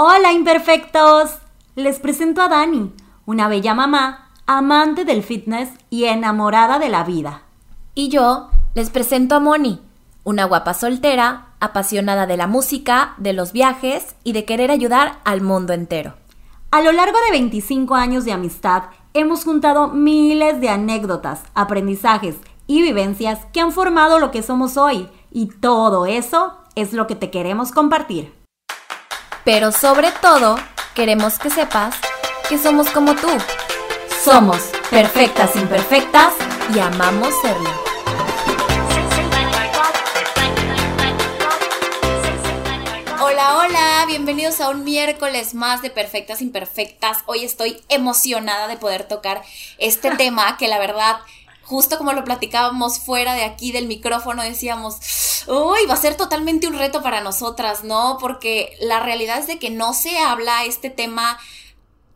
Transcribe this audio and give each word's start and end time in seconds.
Hola 0.00 0.32
imperfectos, 0.32 1.40
les 1.74 1.98
presento 1.98 2.40
a 2.40 2.46
Dani, 2.46 2.92
una 3.26 3.48
bella 3.48 3.74
mamá, 3.74 4.30
amante 4.46 5.04
del 5.04 5.24
fitness 5.24 5.70
y 5.90 6.04
enamorada 6.04 6.78
de 6.78 6.88
la 6.88 7.02
vida. 7.02 7.42
Y 7.96 8.08
yo 8.08 8.48
les 8.74 8.90
presento 8.90 9.34
a 9.34 9.40
Moni, 9.40 9.80
una 10.22 10.44
guapa 10.44 10.74
soltera, 10.74 11.46
apasionada 11.58 12.26
de 12.26 12.36
la 12.36 12.46
música, 12.46 13.14
de 13.16 13.32
los 13.32 13.50
viajes 13.50 14.14
y 14.22 14.34
de 14.34 14.44
querer 14.44 14.70
ayudar 14.70 15.18
al 15.24 15.40
mundo 15.40 15.72
entero. 15.72 16.14
A 16.70 16.80
lo 16.80 16.92
largo 16.92 17.18
de 17.24 17.32
25 17.32 17.96
años 17.96 18.24
de 18.24 18.30
amistad, 18.30 18.84
hemos 19.14 19.42
juntado 19.42 19.88
miles 19.88 20.60
de 20.60 20.68
anécdotas, 20.68 21.42
aprendizajes 21.56 22.36
y 22.68 22.82
vivencias 22.82 23.46
que 23.52 23.60
han 23.60 23.72
formado 23.72 24.20
lo 24.20 24.30
que 24.30 24.44
somos 24.44 24.76
hoy, 24.76 25.08
y 25.32 25.46
todo 25.46 26.06
eso 26.06 26.54
es 26.76 26.92
lo 26.92 27.08
que 27.08 27.16
te 27.16 27.32
queremos 27.32 27.72
compartir. 27.72 28.37
Pero 29.50 29.72
sobre 29.72 30.12
todo, 30.12 30.58
queremos 30.94 31.38
que 31.38 31.48
sepas 31.48 31.94
que 32.50 32.58
somos 32.58 32.90
como 32.90 33.14
tú. 33.14 33.30
Somos 34.22 34.58
perfectas 34.90 35.56
imperfectas 35.56 36.34
y 36.74 36.78
amamos 36.78 37.32
serlo. 37.40 37.70
Hola, 43.22 43.56
hola, 43.56 44.04
bienvenidos 44.06 44.60
a 44.60 44.68
un 44.68 44.84
miércoles 44.84 45.54
más 45.54 45.80
de 45.80 45.88
Perfectas 45.88 46.42
Imperfectas. 46.42 47.20
Hoy 47.24 47.42
estoy 47.42 47.80
emocionada 47.88 48.68
de 48.68 48.76
poder 48.76 49.04
tocar 49.04 49.40
este 49.78 50.10
tema 50.18 50.58
que 50.58 50.68
la 50.68 50.78
verdad 50.78 51.20
justo 51.62 51.98
como 51.98 52.12
lo 52.12 52.24
platicábamos 52.24 52.98
fuera 52.98 53.34
de 53.34 53.44
aquí 53.44 53.72
del 53.72 53.86
micrófono, 53.86 54.42
decíamos, 54.42 54.98
uy, 55.48 55.86
va 55.88 55.94
a 55.94 55.96
ser 55.96 56.16
totalmente 56.16 56.66
un 56.66 56.78
reto 56.78 57.02
para 57.02 57.20
nosotras, 57.20 57.84
¿no? 57.84 58.18
Porque 58.20 58.76
la 58.80 59.00
realidad 59.00 59.38
es 59.38 59.46
de 59.46 59.58
que 59.58 59.70
no 59.70 59.94
se 59.94 60.18
habla 60.18 60.64
este 60.64 60.90
tema 60.90 61.38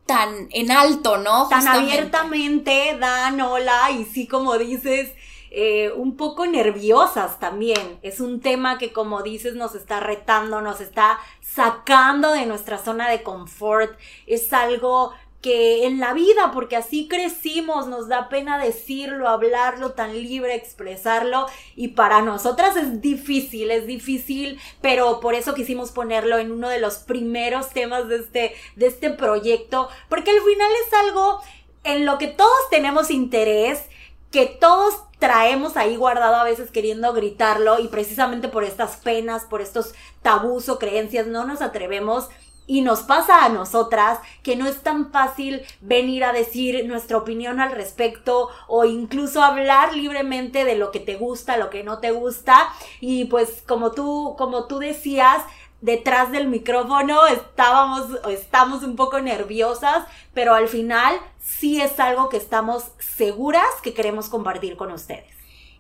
tan 0.07 0.49
en 0.51 0.71
alto, 0.71 1.19
¿no? 1.19 1.49
Tan 1.49 1.67
abiertamente, 1.69 2.97
Dan, 2.99 3.41
hola, 3.41 3.91
y 3.91 4.05
sí, 4.05 4.27
como 4.27 4.59
dices, 4.59 5.13
eh, 5.51 5.93
un 5.95 6.17
poco 6.17 6.47
nerviosas 6.47 7.39
también. 7.39 7.99
Es 8.03 8.21
un 8.21 8.41
tema 8.41 8.79
que, 8.79 8.93
como 8.93 9.23
dices, 9.23 9.55
nos 9.55 9.75
está 9.75 10.01
retando, 10.01 10.63
nos 10.63 10.81
está 10.81 11.19
sacando 11.41 12.33
de 12.33 12.47
nuestra 12.47 12.79
zona 12.79 13.11
de 13.11 13.23
confort. 13.23 13.99
Es 14.27 14.53
algo 14.53 15.13
que 15.43 15.87
en 15.87 15.99
la 15.99 16.15
vida, 16.15 16.53
porque 16.55 16.77
así 16.77 17.09
crecimos, 17.09 17.89
nos 17.89 18.07
da 18.07 18.29
pena 18.29 18.59
decirlo, 18.59 19.29
hablarlo 19.29 19.91
tan 19.93 20.15
libre, 20.15 20.55
expresarlo, 20.55 21.47
y 21.75 21.89
para 21.89 22.23
nosotras 22.23 22.77
es 22.77 23.01
difícil, 23.01 23.73
es 23.73 23.85
difícil, 23.87 24.61
pero 24.81 25.19
por 25.19 25.35
eso 25.35 25.53
quisimos 25.53 25.91
ponerlo 25.91 26.39
en 26.39 26.53
uno 26.53 26.69
de 26.69 26.79
los 26.79 26.99
primeros 26.99 27.71
temas 27.71 28.09
de 28.09 28.17
este, 28.17 28.55
de 28.77 28.87
este 28.87 29.11
proyecto, 29.11 29.89
porque 30.09 30.31
al 30.31 30.41
final 30.41 30.71
es 30.87 30.95
algo 30.95 31.41
en 31.83 32.07
lo 32.07 32.19
que 32.19 32.29
todos 32.29 32.71
tenemos 32.71 33.11
interés, 33.11 33.83
que 34.31 34.47
todos 34.47 34.95
traemos 35.19 35.77
ahí 35.77 35.97
guardado 35.97 36.37
a 36.37 36.45
veces 36.45 36.71
queriendo 36.71 37.13
gritarlo 37.13 37.81
y 37.81 37.89
precisamente 37.89 38.49
por 38.49 38.63
estas 38.63 38.97
penas, 38.97 39.45
por 39.45 39.61
estos 39.61 39.95
tabús 40.23 40.69
o 40.69 40.79
creencias 40.79 41.27
no 41.27 41.45
nos 41.45 41.63
atrevemos 41.63 42.29
y 42.67 42.81
nos 42.83 43.01
pasa 43.01 43.45
a 43.45 43.49
nosotras 43.49 44.21
que 44.43 44.57
no 44.57 44.67
es 44.67 44.83
tan 44.83 45.11
fácil 45.11 45.63
venir 45.81 46.25
a 46.25 46.33
decir 46.33 46.87
nuestra 46.87 47.19
opinión 47.19 47.61
al 47.61 47.73
respecto 47.73 48.49
o 48.69 48.85
incluso 48.85 49.43
hablar 49.43 49.95
libremente 49.95 50.65
de 50.65 50.77
lo 50.77 50.91
que 50.91 51.01
te 51.01 51.17
gusta, 51.17 51.57
lo 51.57 51.71
que 51.71 51.85
no 51.85 51.99
te 51.99 52.13
gusta. 52.13 52.69
Y 53.01 53.27
pues 53.27 53.63
como 53.67 53.93
tú, 53.93 54.35
como 54.39 54.67
tú 54.67 54.79
decías, 54.79 55.43
detrás 55.81 56.31
del 56.31 56.49
micrófono 56.49 57.27
estábamos, 57.27 58.07
estamos 58.31 58.83
un 58.85 58.97
poco 58.97 59.21
nerviosas, 59.21 60.07
pero 60.33 60.55
al 60.55 60.69
final 60.69 61.19
sí 61.41 61.81
es 61.81 61.99
algo 61.99 62.29
que 62.29 62.37
estamos 62.37 62.93
seguras 62.99 63.67
que 63.83 63.93
queremos 63.93 64.29
compartir 64.29 64.77
con 64.77 64.93
ustedes. 64.93 65.35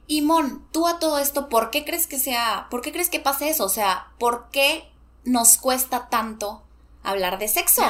Y 0.08 0.20
Mon, 0.22 0.66
tú 0.72 0.88
a 0.88 0.98
todo 0.98 1.18
esto, 1.18 1.48
¿por 1.48 1.70
qué 1.70 1.84
crees 1.84 2.08
que 2.08 2.18
sea, 2.18 2.66
por 2.70 2.82
qué 2.82 2.92
crees 2.92 3.08
que 3.08 3.20
pase 3.20 3.48
eso? 3.48 3.64
O 3.64 3.68
sea, 3.68 4.08
¿por 4.18 4.48
qué 4.50 4.90
nos 5.24 5.56
cuesta 5.56 6.08
tanto 6.10 6.62
hablar 7.02 7.38
de 7.38 7.48
sexo. 7.48 7.82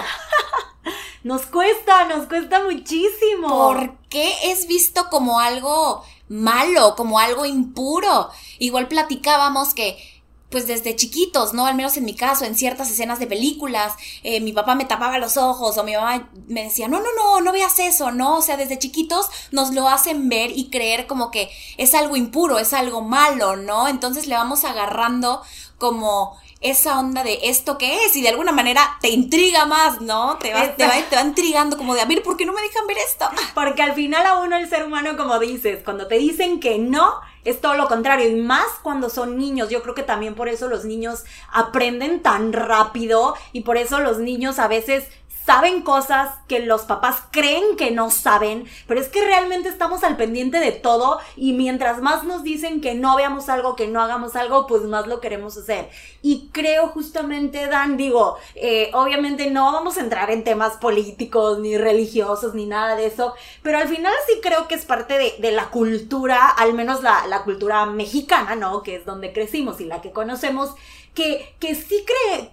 nos 1.24 1.46
cuesta, 1.46 2.06
nos 2.06 2.26
cuesta 2.26 2.62
muchísimo. 2.64 3.48
¿Por 3.48 3.98
qué 4.08 4.32
es 4.50 4.66
visto 4.66 5.08
como 5.10 5.40
algo 5.40 6.02
malo, 6.28 6.94
como 6.96 7.18
algo 7.18 7.44
impuro? 7.44 8.30
Igual 8.58 8.88
platicábamos 8.88 9.74
que 9.74 10.12
pues 10.52 10.66
desde 10.66 10.94
chiquitos, 10.94 11.54
¿no? 11.54 11.66
Al 11.66 11.74
menos 11.74 11.96
en 11.96 12.04
mi 12.04 12.14
caso, 12.14 12.44
en 12.44 12.54
ciertas 12.54 12.90
escenas 12.90 13.18
de 13.18 13.26
películas, 13.26 13.94
eh, 14.22 14.40
mi 14.40 14.52
papá 14.52 14.76
me 14.76 14.84
tapaba 14.84 15.18
los 15.18 15.36
ojos 15.38 15.76
o 15.78 15.82
mi 15.82 15.94
mamá 15.94 16.28
me 16.46 16.64
decía, 16.64 16.86
no, 16.86 17.00
no, 17.00 17.08
no, 17.16 17.40
no 17.40 17.52
veas 17.52 17.78
eso, 17.80 18.12
¿no? 18.12 18.36
O 18.36 18.42
sea, 18.42 18.56
desde 18.56 18.78
chiquitos 18.78 19.26
nos 19.50 19.72
lo 19.72 19.88
hacen 19.88 20.28
ver 20.28 20.52
y 20.54 20.68
creer 20.68 21.06
como 21.06 21.30
que 21.30 21.50
es 21.78 21.94
algo 21.94 22.16
impuro, 22.16 22.58
es 22.58 22.74
algo 22.74 23.00
malo, 23.00 23.56
¿no? 23.56 23.88
Entonces 23.88 24.26
le 24.26 24.36
vamos 24.36 24.64
agarrando 24.64 25.42
como 25.78 26.36
esa 26.62 26.98
onda 26.98 27.22
de 27.22 27.38
esto 27.42 27.76
que 27.76 28.04
es 28.04 28.16
y 28.16 28.22
de 28.22 28.28
alguna 28.28 28.52
manera 28.52 28.96
te 29.00 29.10
intriga 29.10 29.66
más, 29.66 30.00
¿no? 30.00 30.38
Te 30.38 30.54
va, 30.54 30.74
te 30.74 30.86
va, 30.86 30.92
te 31.08 31.16
va 31.16 31.22
intrigando 31.22 31.76
como 31.76 31.94
de, 31.94 32.00
a 32.00 32.04
ver, 32.06 32.22
¿por 32.22 32.36
qué 32.36 32.46
no 32.46 32.52
me 32.52 32.62
dejan 32.62 32.86
ver 32.86 32.98
esto? 32.98 33.28
Porque 33.54 33.82
al 33.82 33.94
final 33.94 34.24
a 34.26 34.38
uno 34.38 34.56
el 34.56 34.68
ser 34.68 34.84
humano, 34.84 35.16
como 35.16 35.38
dices, 35.38 35.80
cuando 35.84 36.06
te 36.06 36.18
dicen 36.18 36.60
que 36.60 36.78
no, 36.78 37.20
es 37.44 37.60
todo 37.60 37.74
lo 37.74 37.88
contrario. 37.88 38.28
Y 38.28 38.40
más 38.40 38.66
cuando 38.82 39.10
son 39.10 39.36
niños. 39.36 39.68
Yo 39.68 39.82
creo 39.82 39.94
que 39.94 40.02
también 40.02 40.34
por 40.34 40.48
eso 40.48 40.68
los 40.68 40.84
niños 40.84 41.24
aprenden 41.50 42.22
tan 42.22 42.52
rápido 42.52 43.34
y 43.52 43.62
por 43.62 43.76
eso 43.76 44.00
los 44.00 44.18
niños 44.18 44.58
a 44.58 44.68
veces 44.68 45.08
saben 45.44 45.82
cosas 45.82 46.30
que 46.48 46.60
los 46.60 46.82
papás 46.82 47.22
creen 47.30 47.76
que 47.76 47.90
no 47.90 48.10
saben, 48.10 48.64
pero 48.86 49.00
es 49.00 49.08
que 49.08 49.24
realmente 49.24 49.68
estamos 49.68 50.04
al 50.04 50.16
pendiente 50.16 50.58
de 50.58 50.72
todo 50.72 51.18
y 51.36 51.52
mientras 51.52 52.00
más 52.00 52.24
nos 52.24 52.42
dicen 52.42 52.80
que 52.80 52.94
no 52.94 53.16
veamos 53.16 53.48
algo, 53.48 53.76
que 53.76 53.88
no 53.88 54.00
hagamos 54.00 54.36
algo, 54.36 54.66
pues 54.66 54.82
más 54.82 55.06
lo 55.06 55.20
queremos 55.20 55.56
hacer. 55.56 55.88
Y 56.22 56.48
creo 56.52 56.88
justamente, 56.88 57.66
Dan, 57.66 57.96
digo, 57.96 58.36
eh, 58.54 58.90
obviamente 58.94 59.50
no 59.50 59.72
vamos 59.72 59.96
a 59.96 60.00
entrar 60.00 60.30
en 60.30 60.44
temas 60.44 60.76
políticos, 60.76 61.58
ni 61.58 61.76
religiosos, 61.76 62.54
ni 62.54 62.66
nada 62.66 62.96
de 62.96 63.06
eso, 63.06 63.34
pero 63.62 63.78
al 63.78 63.88
final 63.88 64.12
sí 64.26 64.40
creo 64.42 64.68
que 64.68 64.74
es 64.74 64.84
parte 64.84 65.34
de, 65.38 65.52
la 65.52 65.68
cultura, 65.68 66.48
al 66.48 66.72
menos 66.72 67.02
la, 67.02 67.26
la 67.26 67.42
cultura 67.42 67.84
mexicana, 67.84 68.56
¿no? 68.56 68.82
Que 68.82 68.96
es 68.96 69.04
donde 69.04 69.32
crecimos 69.32 69.80
y 69.80 69.84
la 69.84 70.00
que 70.00 70.12
conocemos 70.12 70.74
que, 71.14 71.54
que 71.60 71.74
sí 71.74 72.04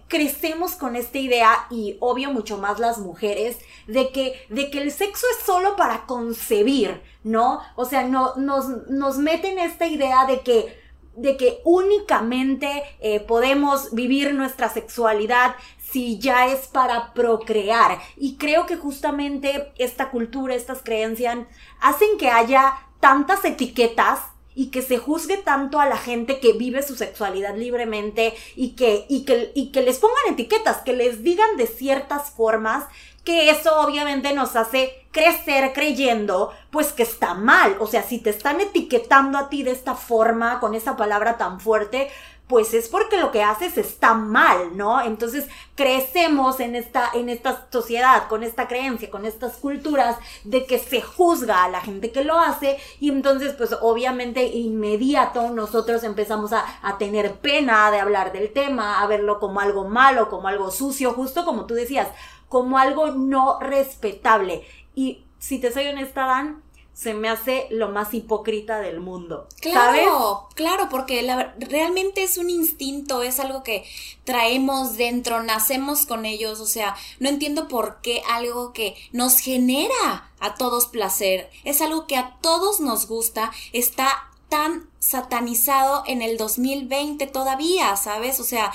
crecemos 0.07 0.73
con 0.73 0.95
esta 0.95 1.17
idea, 1.17 1.67
y 1.69 1.97
obvio 1.99 2.31
mucho 2.31 2.57
más 2.57 2.79
las 2.79 2.97
mujeres, 2.97 3.57
de 3.87 4.09
que, 4.11 4.45
de 4.49 4.69
que 4.69 4.81
el 4.81 4.91
sexo 4.91 5.25
es 5.37 5.45
solo 5.45 5.75
para 5.75 6.05
concebir, 6.05 7.01
¿no? 7.23 7.61
O 7.75 7.85
sea, 7.85 8.03
no, 8.03 8.35
nos, 8.35 8.67
nos 8.89 9.17
meten 9.17 9.59
esta 9.59 9.87
idea 9.87 10.25
de 10.25 10.41
que 10.41 10.89
de 11.15 11.35
que 11.35 11.59
únicamente 11.65 12.81
eh, 13.01 13.19
podemos 13.19 13.93
vivir 13.93 14.33
nuestra 14.33 14.69
sexualidad 14.69 15.55
si 15.77 16.17
ya 16.17 16.47
es 16.47 16.67
para 16.67 17.13
procrear. 17.13 17.99
Y 18.15 18.37
creo 18.37 18.65
que 18.65 18.77
justamente 18.77 19.73
esta 19.77 20.11
cultura, 20.11 20.55
estas 20.55 20.81
creencias, 20.81 21.39
hacen 21.81 22.17
que 22.17 22.29
haya 22.29 22.73
tantas 23.01 23.43
etiquetas 23.43 24.19
y 24.59 24.71
que 24.71 24.81
se 24.81 24.97
juzgue 24.97 25.37
tanto 25.37 25.79
a 25.79 25.85
la 25.85 25.95
gente 25.95 26.41
que 26.41 26.51
vive 26.51 26.83
su 26.83 26.97
sexualidad 26.97 27.55
libremente 27.55 28.33
y 28.57 28.71
que, 28.71 29.05
y 29.07 29.23
que, 29.23 29.53
y 29.55 29.71
que 29.71 29.81
les 29.81 29.99
pongan 29.99 30.33
etiquetas, 30.33 30.81
que 30.81 30.91
les 30.91 31.23
digan 31.23 31.55
de 31.55 31.65
ciertas 31.65 32.31
formas, 32.31 32.83
que 33.23 33.51
eso 33.51 33.79
obviamente 33.79 34.33
nos 34.33 34.57
hace 34.57 35.05
crecer 35.11 35.71
creyendo 35.71 36.51
pues 36.71 36.91
que 36.91 37.03
está 37.03 37.35
mal. 37.35 37.77
O 37.79 37.87
sea, 37.87 38.03
si 38.03 38.19
te 38.19 38.31
están 38.31 38.59
etiquetando 38.59 39.37
a 39.37 39.47
ti 39.47 39.63
de 39.63 39.71
esta 39.71 39.95
forma, 39.95 40.59
con 40.59 40.75
esa 40.75 40.97
palabra 40.97 41.37
tan 41.37 41.61
fuerte, 41.61 42.11
pues 42.49 42.73
es 42.73 42.89
porque 42.89 43.17
lo 43.17 43.31
que 43.31 43.43
haces 43.43 43.77
está 43.77 44.15
mal, 44.15 44.75
¿no? 44.75 44.99
Entonces 45.01 45.47
crecemos 45.75 46.59
en 46.59 46.75
esta, 46.75 47.11
en 47.13 47.29
esta 47.29 47.67
sociedad, 47.71 48.27
con 48.27 48.41
esta 48.41 48.67
creencia, 48.67 49.11
con 49.11 49.23
estas 49.23 49.57
culturas 49.57 50.17
de 50.43 50.65
que 50.65 50.79
se 50.79 50.99
juzga 50.99 51.63
a 51.63 51.69
la 51.69 51.79
gente 51.79 52.11
que 52.11 52.23
lo 52.23 52.39
hace 52.39 52.79
y 52.99 53.09
entonces 53.09 53.53
pues 53.53 53.75
obviamente 53.81 54.43
inmediato 54.47 55.51
nosotros 55.51 56.03
empezamos 56.03 56.51
a, 56.51 56.65
a 56.81 56.97
tener 56.97 57.35
pena 57.35 57.91
de 57.91 57.99
hablar 57.99 58.31
del 58.31 58.51
tema, 58.51 58.99
a 58.99 59.05
verlo 59.05 59.39
como 59.39 59.59
algo 59.59 59.87
malo, 59.87 60.27
como 60.27 60.47
algo 60.47 60.71
sucio, 60.71 61.13
justo 61.13 61.45
como 61.45 61.67
tú 61.67 61.75
decías, 61.75 62.07
como 62.47 62.79
algo 62.79 63.11
no 63.11 63.59
respetable. 63.59 64.65
Y 64.95 65.23
si 65.37 65.59
te 65.59 65.71
soy 65.71 65.85
honesta, 65.85 66.25
Dan, 66.25 66.63
se 66.99 67.13
me 67.13 67.29
hace 67.29 67.67
lo 67.69 67.87
más 67.87 68.13
hipócrita 68.13 68.81
del 68.81 68.99
mundo. 68.99 69.47
Claro, 69.61 70.49
claro, 70.53 70.89
porque 70.89 71.21
realmente 71.57 72.23
es 72.23 72.37
un 72.37 72.49
instinto, 72.49 73.23
es 73.23 73.39
algo 73.39 73.63
que 73.63 73.85
traemos 74.25 74.97
dentro, 74.97 75.41
nacemos 75.41 76.05
con 76.05 76.25
ellos, 76.25 76.59
o 76.59 76.65
sea, 76.65 76.97
no 77.21 77.29
entiendo 77.29 77.69
por 77.69 78.01
qué 78.01 78.21
algo 78.29 78.73
que 78.73 78.97
nos 79.13 79.39
genera 79.39 80.29
a 80.41 80.55
todos 80.55 80.87
placer, 80.87 81.49
es 81.63 81.79
algo 81.79 82.05
que 82.05 82.17
a 82.17 82.35
todos 82.41 82.81
nos 82.81 83.07
gusta, 83.07 83.53
está 83.71 84.09
tan 84.49 84.89
satanizado 84.99 86.03
en 86.05 86.21
el 86.21 86.37
2020 86.37 87.27
todavía, 87.27 87.95
¿sabes? 87.95 88.41
O 88.41 88.43
sea, 88.43 88.73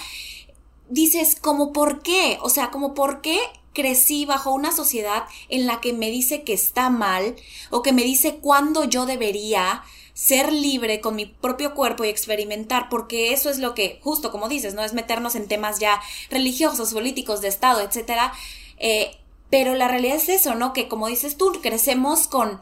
dices, 0.89 1.37
como 1.39 1.75
por 1.75 2.01
qué, 2.01 2.39
o 2.41 2.49
sea, 2.49 2.71
como 2.71 2.95
por 2.95 3.21
qué 3.21 3.39
crecí 3.75 4.25
bajo 4.25 4.53
una 4.53 4.73
sociedad 4.73 5.25
en 5.51 5.67
la 5.67 5.81
que 5.81 5.93
me 5.93 6.11
dice 6.11 6.43
que 6.43 6.55
está 6.55 6.89
mal 6.89 7.37
o 7.71 7.83
que 7.83 7.93
me 7.93 8.05
dice 8.05 8.37
cuándo 8.37 8.85
yo 8.85 9.05
debería 9.05 9.83
ser 10.15 10.53
libre 10.53 11.01
con 11.01 11.17
mi 11.17 11.27
propio 11.27 11.75
cuerpo 11.75 12.05
y 12.05 12.09
experimentar, 12.09 12.89
porque 12.89 13.33
eso 13.33 13.51
es 13.51 13.59
lo 13.59 13.75
que, 13.75 13.99
justo 14.03 14.31
como 14.31 14.49
dices, 14.49 14.75
no 14.75 14.83
es 14.83 14.95
meternos 14.95 15.35
en 15.35 15.49
temas 15.49 15.81
ya 15.81 16.01
religiosos, 16.31 16.95
políticos, 16.95 17.41
de 17.41 17.49
Estado, 17.49 17.81
etcétera. 17.81 18.33
Eh, 18.79 19.11
pero 19.51 19.75
la 19.75 19.89
realidad 19.89 20.17
es 20.17 20.29
eso, 20.29 20.55
¿no? 20.55 20.73
Que 20.73 20.89
como 20.89 21.09
dices 21.09 21.37
tú, 21.37 21.53
crecemos 21.61 22.29
con, 22.29 22.61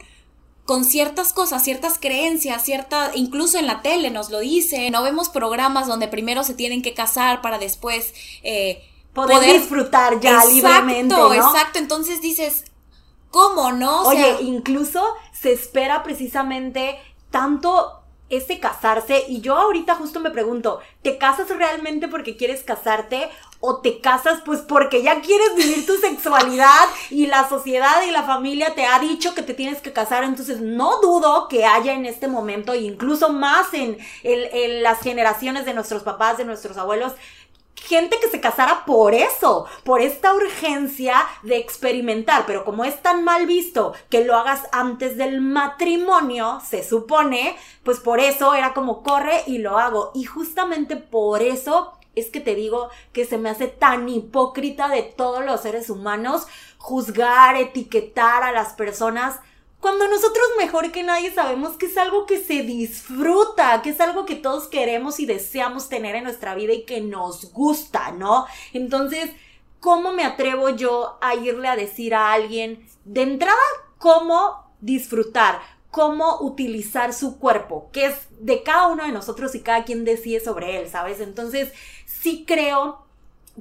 con 0.65 0.83
ciertas 0.83 1.31
cosas, 1.31 1.63
ciertas 1.63 1.99
creencias, 1.99 2.63
cierta, 2.63 3.11
incluso 3.13 3.59
en 3.59 3.67
la 3.67 3.83
tele 3.83 4.09
nos 4.09 4.31
lo 4.31 4.39
dice, 4.39 4.89
no 4.89 5.03
vemos 5.03 5.29
programas 5.29 5.87
donde 5.87 6.07
primero 6.07 6.43
se 6.43 6.55
tienen 6.55 6.81
que 6.81 6.93
casar 6.95 7.41
para 7.41 7.59
después 7.59 8.13
eh, 8.41 8.83
poder, 9.13 9.59
disfrutar 9.59 10.19
ya 10.19 10.43
exacto, 10.43 10.53
libremente. 10.53 11.15
¿no? 11.15 11.33
Exacto, 11.33 11.79
entonces 11.79 12.21
dices, 12.21 12.65
¿cómo 13.29 13.71
no? 13.71 14.03
O 14.03 14.07
Oye, 14.09 14.37
incluso 14.41 15.03
se 15.31 15.51
espera 15.53 16.03
precisamente 16.03 16.99
tanto 17.31 18.03
ese 18.29 18.59
casarse 18.59 19.25
y 19.27 19.41
yo 19.41 19.57
ahorita 19.57 19.95
justo 19.95 20.19
me 20.19 20.31
pregunto, 20.31 20.79
¿te 21.01 21.17
casas 21.17 21.49
realmente 21.49 22.07
porque 22.07 22.35
quieres 22.35 22.63
casarte 22.63 23.29
o 23.59 23.77
te 23.77 24.01
casas 24.01 24.41
pues 24.43 24.61
porque 24.61 25.03
ya 25.03 25.21
quieres 25.21 25.55
vivir 25.55 25.85
tu 25.85 25.93
sexualidad 25.97 26.85
y 27.09 27.27
la 27.27 27.47
sociedad 27.47 28.01
y 28.07 28.11
la 28.11 28.23
familia 28.23 28.73
te 28.75 28.85
ha 28.85 28.99
dicho 28.99 29.35
que 29.35 29.43
te 29.43 29.53
tienes 29.53 29.81
que 29.81 29.93
casar? 29.93 30.23
Entonces 30.23 30.61
no 30.61 30.99
dudo 31.01 31.47
que 31.47 31.65
haya 31.65 31.93
en 31.93 32.05
este 32.05 32.27
momento, 32.27 32.73
incluso 32.73 33.29
más 33.29 33.73
en, 33.73 33.97
en 34.23 34.83
las 34.83 35.01
generaciones 35.01 35.65
de 35.65 35.73
nuestros 35.73 36.03
papás, 36.03 36.37
de 36.37 36.45
nuestros 36.45 36.77
abuelos, 36.77 37.13
gente 37.83 38.17
que 38.19 38.29
se 38.29 38.39
casara 38.39 38.85
por 38.85 39.13
eso, 39.13 39.65
por 39.83 40.01
esta 40.01 40.33
urgencia 40.33 41.15
de 41.43 41.57
experimentar, 41.57 42.45
pero 42.45 42.63
como 42.63 42.85
es 42.85 43.01
tan 43.01 43.23
mal 43.23 43.45
visto 43.45 43.93
que 44.09 44.23
lo 44.23 44.35
hagas 44.35 44.63
antes 44.71 45.17
del 45.17 45.41
matrimonio, 45.41 46.61
se 46.65 46.83
supone, 46.83 47.57
pues 47.83 47.99
por 47.99 48.19
eso 48.19 48.53
era 48.53 48.73
como 48.73 49.03
corre 49.03 49.43
y 49.47 49.57
lo 49.57 49.77
hago. 49.77 50.11
Y 50.15 50.23
justamente 50.23 50.95
por 50.95 51.41
eso 51.41 51.93
es 52.15 52.29
que 52.29 52.39
te 52.39 52.55
digo 52.55 52.89
que 53.11 53.25
se 53.25 53.37
me 53.37 53.49
hace 53.49 53.67
tan 53.67 54.07
hipócrita 54.07 54.87
de 54.87 55.03
todos 55.03 55.43
los 55.43 55.61
seres 55.61 55.89
humanos 55.89 56.47
juzgar, 56.77 57.55
etiquetar 57.55 58.43
a 58.43 58.51
las 58.51 58.73
personas 58.73 59.39
cuando 59.83 60.07
nosotros 60.07 60.45
mejor 60.57 60.93
que 60.93 61.03
nadie 61.03 61.33
sabemos 61.33 61.73
que 61.73 61.87
es 61.87 61.97
algo 61.97 62.25
que 62.25 62.39
se 62.39 62.63
disfruta, 62.63 63.81
que 63.81 63.89
es 63.89 63.99
algo 63.99 64.25
que 64.25 64.35
todos 64.35 64.69
queremos 64.69 65.19
y 65.19 65.25
deseamos 65.25 65.89
tener 65.89 66.15
en 66.15 66.23
nuestra 66.23 66.55
vida 66.55 66.71
y 66.71 66.85
que 66.85 67.01
nos 67.01 67.51
gusta, 67.51 68.11
¿no? 68.11 68.45
Entonces, 68.71 69.31
¿cómo 69.81 70.13
me 70.13 70.23
atrevo 70.23 70.69
yo 70.69 71.17
a 71.19 71.35
irle 71.35 71.67
a 71.67 71.75
decir 71.75 72.15
a 72.15 72.31
alguien 72.31 72.87
de 73.03 73.23
entrada 73.23 73.59
cómo 73.97 74.73
disfrutar? 74.79 75.59
cómo 75.91 76.39
utilizar 76.39 77.13
su 77.13 77.37
cuerpo, 77.37 77.91
que 77.91 78.07
es 78.07 78.15
de 78.39 78.63
cada 78.63 78.87
uno 78.87 79.05
de 79.05 79.11
nosotros 79.11 79.53
y 79.53 79.61
cada 79.61 79.83
quien 79.83 80.05
decide 80.05 80.39
sobre 80.39 80.79
él, 80.79 80.89
¿sabes? 80.89 81.19
Entonces, 81.19 81.71
sí 82.07 82.45
creo 82.47 83.02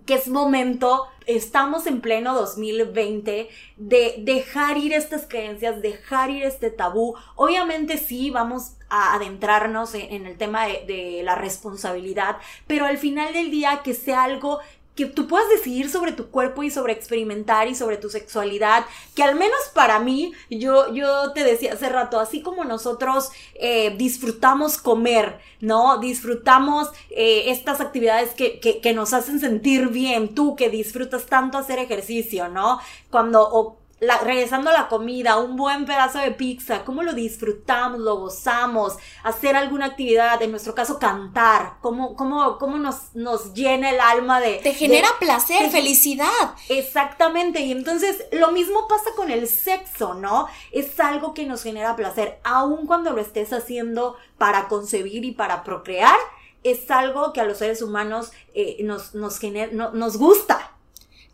que 0.06 0.14
es 0.14 0.28
momento, 0.28 1.06
estamos 1.26 1.86
en 1.86 2.00
pleno 2.00 2.34
2020, 2.34 3.48
de 3.76 4.14
dejar 4.18 4.78
ir 4.78 4.92
estas 4.92 5.26
creencias, 5.26 5.82
dejar 5.82 6.30
ir 6.30 6.44
este 6.44 6.70
tabú. 6.70 7.14
Obviamente 7.36 7.98
sí, 7.98 8.30
vamos 8.30 8.72
a 8.88 9.14
adentrarnos 9.14 9.94
en, 9.94 10.26
el 10.26 10.36
tema 10.36 10.66
de, 10.66 10.84
de, 10.86 11.22
la 11.22 11.34
responsabilidad, 11.34 12.36
pero 12.66 12.86
al 12.86 12.98
final 12.98 13.32
del 13.32 13.50
día 13.50 13.80
que 13.84 13.94
sea 13.94 14.24
algo 14.24 14.60
que 14.94 15.06
tú 15.06 15.26
puedas 15.26 15.48
decidir 15.48 15.88
sobre 15.90 16.12
tu 16.12 16.28
cuerpo 16.28 16.62
y 16.62 16.70
sobre 16.70 16.92
experimentar 16.92 17.68
y 17.68 17.74
sobre 17.74 17.96
tu 17.96 18.10
sexualidad, 18.10 18.84
que 19.14 19.22
al 19.22 19.34
menos 19.36 19.58
para 19.74 19.98
mí, 19.98 20.32
yo, 20.50 20.92
yo 20.92 21.32
te 21.32 21.44
decía 21.44 21.72
hace 21.72 21.88
rato, 21.88 22.20
así 22.20 22.42
como 22.42 22.64
nosotros 22.64 23.30
eh, 23.54 23.94
disfrutamos 23.96 24.76
comer, 24.76 25.38
¿no? 25.60 25.98
Disfrutamos 25.98 26.88
eh, 27.10 27.44
estas 27.46 27.80
actividades 27.80 28.30
que, 28.34 28.60
que, 28.60 28.80
que, 28.80 28.92
nos 28.92 29.14
hacen 29.14 29.40
sentir 29.40 29.88
bien, 29.88 30.34
tú 30.34 30.56
que 30.56 30.68
disfrutas 30.68 31.26
tanto 31.26 31.56
hacer 31.56 31.78
ejercicio, 31.78 32.48
¿no? 32.48 32.78
Cuando, 33.10 33.81
regresando 34.24 34.70
a 34.70 34.72
la 34.72 34.88
comida, 34.88 35.38
un 35.38 35.56
buen 35.56 35.84
pedazo 35.86 36.18
de 36.18 36.32
pizza, 36.32 36.84
cómo 36.84 37.02
lo 37.02 37.12
disfrutamos, 37.12 38.00
lo 38.00 38.16
gozamos, 38.16 38.96
hacer 39.22 39.54
alguna 39.54 39.86
actividad, 39.86 40.42
en 40.42 40.50
nuestro 40.50 40.74
caso 40.74 40.98
cantar, 40.98 41.74
cómo, 41.80 42.16
cómo, 42.16 42.58
cómo 42.58 42.78
nos, 42.78 43.14
nos 43.14 43.54
llena 43.54 43.90
el 43.90 44.00
alma 44.00 44.40
de... 44.40 44.54
Te 44.58 44.74
genera 44.74 45.08
placer, 45.20 45.70
felicidad. 45.70 46.26
Exactamente, 46.68 47.60
y 47.60 47.70
entonces 47.70 48.24
lo 48.32 48.50
mismo 48.50 48.88
pasa 48.88 49.10
con 49.14 49.30
el 49.30 49.46
sexo, 49.46 50.14
¿no? 50.14 50.48
Es 50.72 50.98
algo 50.98 51.32
que 51.32 51.46
nos 51.46 51.62
genera 51.62 51.94
placer, 51.94 52.40
aun 52.42 52.86
cuando 52.86 53.12
lo 53.12 53.20
estés 53.20 53.52
haciendo 53.52 54.16
para 54.36 54.66
concebir 54.66 55.24
y 55.24 55.32
para 55.32 55.62
procrear, 55.62 56.18
es 56.64 56.90
algo 56.90 57.32
que 57.32 57.40
a 57.40 57.44
los 57.44 57.58
seres 57.58 57.82
humanos 57.82 58.32
eh, 58.54 58.78
nos, 58.82 59.14
nos, 59.14 59.40
nos 59.72 60.16
gusta. 60.16 60.72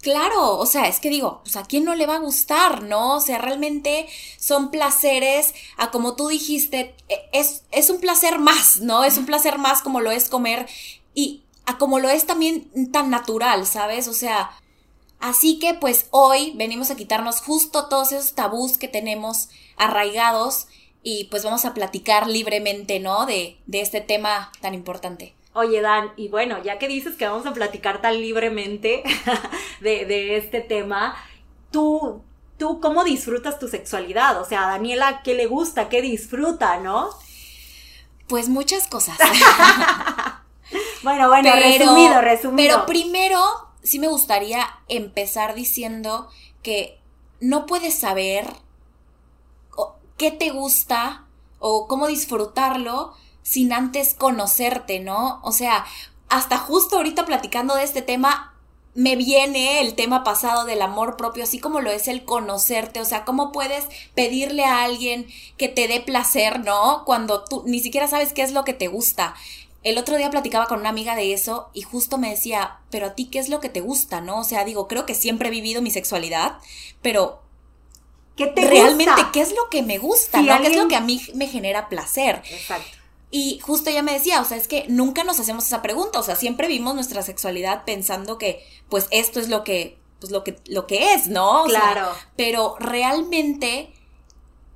Claro, 0.00 0.56
o 0.58 0.66
sea, 0.66 0.86
es 0.86 1.00
que 1.00 1.10
digo, 1.10 1.40
pues 1.42 1.56
a 1.56 1.64
quién 1.64 1.84
no 1.84 1.96
le 1.96 2.06
va 2.06 2.16
a 2.16 2.20
gustar, 2.20 2.84
¿no? 2.84 3.16
O 3.16 3.20
sea, 3.20 3.38
realmente 3.38 4.06
son 4.38 4.70
placeres, 4.70 5.54
a 5.76 5.90
como 5.90 6.14
tú 6.14 6.28
dijiste, 6.28 6.94
e, 7.08 7.28
es, 7.32 7.64
es 7.72 7.90
un 7.90 7.98
placer 8.00 8.38
más, 8.38 8.76
¿no? 8.80 9.02
Es 9.04 9.18
un 9.18 9.26
placer 9.26 9.58
más 9.58 9.82
como 9.82 10.00
lo 10.00 10.12
es 10.12 10.28
comer 10.28 10.68
y 11.14 11.42
a 11.66 11.78
como 11.78 11.98
lo 11.98 12.08
es 12.10 12.26
también 12.26 12.92
tan 12.92 13.10
natural, 13.10 13.66
¿sabes? 13.66 14.06
O 14.06 14.12
sea, 14.14 14.52
así 15.18 15.58
que 15.58 15.74
pues 15.74 16.06
hoy 16.10 16.52
venimos 16.56 16.90
a 16.90 16.96
quitarnos 16.96 17.40
justo 17.40 17.88
todos 17.88 18.12
esos 18.12 18.34
tabús 18.34 18.78
que 18.78 18.88
tenemos 18.88 19.48
arraigados 19.76 20.68
y 21.02 21.24
pues 21.24 21.42
vamos 21.44 21.64
a 21.64 21.74
platicar 21.74 22.28
libremente, 22.28 23.00
¿no? 23.00 23.26
De, 23.26 23.58
de 23.66 23.80
este 23.80 24.00
tema 24.00 24.52
tan 24.60 24.74
importante. 24.74 25.34
Oye, 25.58 25.80
Dan, 25.80 26.12
y 26.16 26.28
bueno, 26.28 26.62
ya 26.62 26.78
que 26.78 26.86
dices 26.86 27.16
que 27.16 27.26
vamos 27.26 27.44
a 27.44 27.52
platicar 27.52 28.00
tan 28.00 28.20
libremente 28.20 29.02
de, 29.80 30.36
este 30.36 30.60
tema, 30.60 31.16
tú, 31.72 32.22
tú, 32.58 32.80
¿cómo 32.80 33.02
disfrutas 33.02 33.58
tu 33.58 33.66
sexualidad? 33.66 34.40
O 34.40 34.44
sea, 34.44 34.68
a 34.68 34.70
Daniela, 34.70 35.20
¿qué 35.24 35.34
le 35.34 35.46
gusta? 35.46 35.88
¿Qué 35.88 36.00
disfruta, 36.00 36.78
no? 36.78 37.10
Pues 38.28 38.48
muchas 38.48 38.86
cosas. 38.86 39.18
bueno, 41.02 41.26
bueno, 41.26 41.50
resumido, 41.52 42.20
resumido. 42.20 42.56
Pero 42.56 42.86
primero, 42.86 43.40
sí 43.82 43.98
me 43.98 44.06
gustaría 44.06 44.64
empezar 44.86 45.56
diciendo 45.56 46.28
que 46.62 47.00
no 47.40 47.66
puedes 47.66 47.98
saber 47.98 48.46
qué 50.16 50.30
te 50.30 50.50
gusta 50.50 51.24
o 51.58 51.88
cómo 51.88 52.06
disfrutarlo 52.06 53.14
sin 53.48 53.72
antes 53.72 54.12
conocerte, 54.12 55.00
¿no? 55.00 55.40
O 55.42 55.52
sea, 55.52 55.86
hasta 56.28 56.58
justo 56.58 56.96
ahorita 56.96 57.24
platicando 57.24 57.76
de 57.76 57.82
este 57.82 58.02
tema, 58.02 58.54
me 58.94 59.16
viene 59.16 59.80
el 59.80 59.94
tema 59.94 60.22
pasado 60.22 60.66
del 60.66 60.82
amor 60.82 61.16
propio, 61.16 61.44
así 61.44 61.58
como 61.58 61.80
lo 61.80 61.90
es 61.90 62.08
el 62.08 62.26
conocerte, 62.26 63.00
o 63.00 63.06
sea, 63.06 63.24
cómo 63.24 63.50
puedes 63.50 63.86
pedirle 64.14 64.64
a 64.64 64.82
alguien 64.84 65.28
que 65.56 65.68
te 65.68 65.88
dé 65.88 66.00
placer, 66.00 66.60
¿no? 66.60 67.04
Cuando 67.06 67.44
tú 67.44 67.62
ni 67.64 67.80
siquiera 67.80 68.06
sabes 68.06 68.34
qué 68.34 68.42
es 68.42 68.52
lo 68.52 68.64
que 68.64 68.74
te 68.74 68.88
gusta. 68.88 69.34
El 69.82 69.96
otro 69.96 70.18
día 70.18 70.28
platicaba 70.28 70.66
con 70.66 70.80
una 70.80 70.90
amiga 70.90 71.16
de 71.16 71.32
eso 71.32 71.70
y 71.72 71.80
justo 71.80 72.18
me 72.18 72.28
decía, 72.28 72.80
pero 72.90 73.06
a 73.06 73.14
ti 73.14 73.30
qué 73.30 73.38
es 73.38 73.48
lo 73.48 73.60
que 73.60 73.70
te 73.70 73.80
gusta, 73.80 74.20
¿no? 74.20 74.40
O 74.40 74.44
sea, 74.44 74.66
digo, 74.66 74.88
creo 74.88 75.06
que 75.06 75.14
siempre 75.14 75.48
he 75.48 75.52
vivido 75.52 75.80
mi 75.80 75.90
sexualidad, 75.90 76.58
pero 77.00 77.40
¿Qué 78.36 78.46
te 78.46 78.66
realmente 78.68 79.22
qué 79.32 79.40
es 79.40 79.52
lo 79.52 79.70
que 79.70 79.82
me 79.82 79.96
gusta, 79.98 80.42
¿no? 80.42 80.60
¿Qué 80.60 80.68
es 80.68 80.76
lo 80.76 80.86
que 80.86 80.96
a 80.96 81.00
mí 81.00 81.20
me 81.34 81.48
genera 81.48 81.88
placer? 81.88 82.42
Exacto. 82.50 82.97
Y 83.30 83.60
justo 83.60 83.90
ella 83.90 84.02
me 84.02 84.14
decía, 84.14 84.40
o 84.40 84.44
sea, 84.44 84.56
es 84.56 84.68
que 84.68 84.86
nunca 84.88 85.22
nos 85.22 85.38
hacemos 85.38 85.66
esa 85.66 85.82
pregunta, 85.82 86.18
o 86.18 86.22
sea, 86.22 86.34
siempre 86.34 86.66
vimos 86.66 86.94
nuestra 86.94 87.22
sexualidad 87.22 87.84
pensando 87.84 88.38
que, 88.38 88.64
pues, 88.88 89.06
esto 89.10 89.38
es 89.38 89.48
lo 89.48 89.64
que, 89.64 89.98
pues, 90.18 90.32
lo 90.32 90.44
que, 90.44 90.58
lo 90.66 90.86
que 90.86 91.12
es, 91.12 91.26
¿no? 91.26 91.64
claro. 91.64 92.08
pero 92.36 92.76
realmente, 92.78 93.92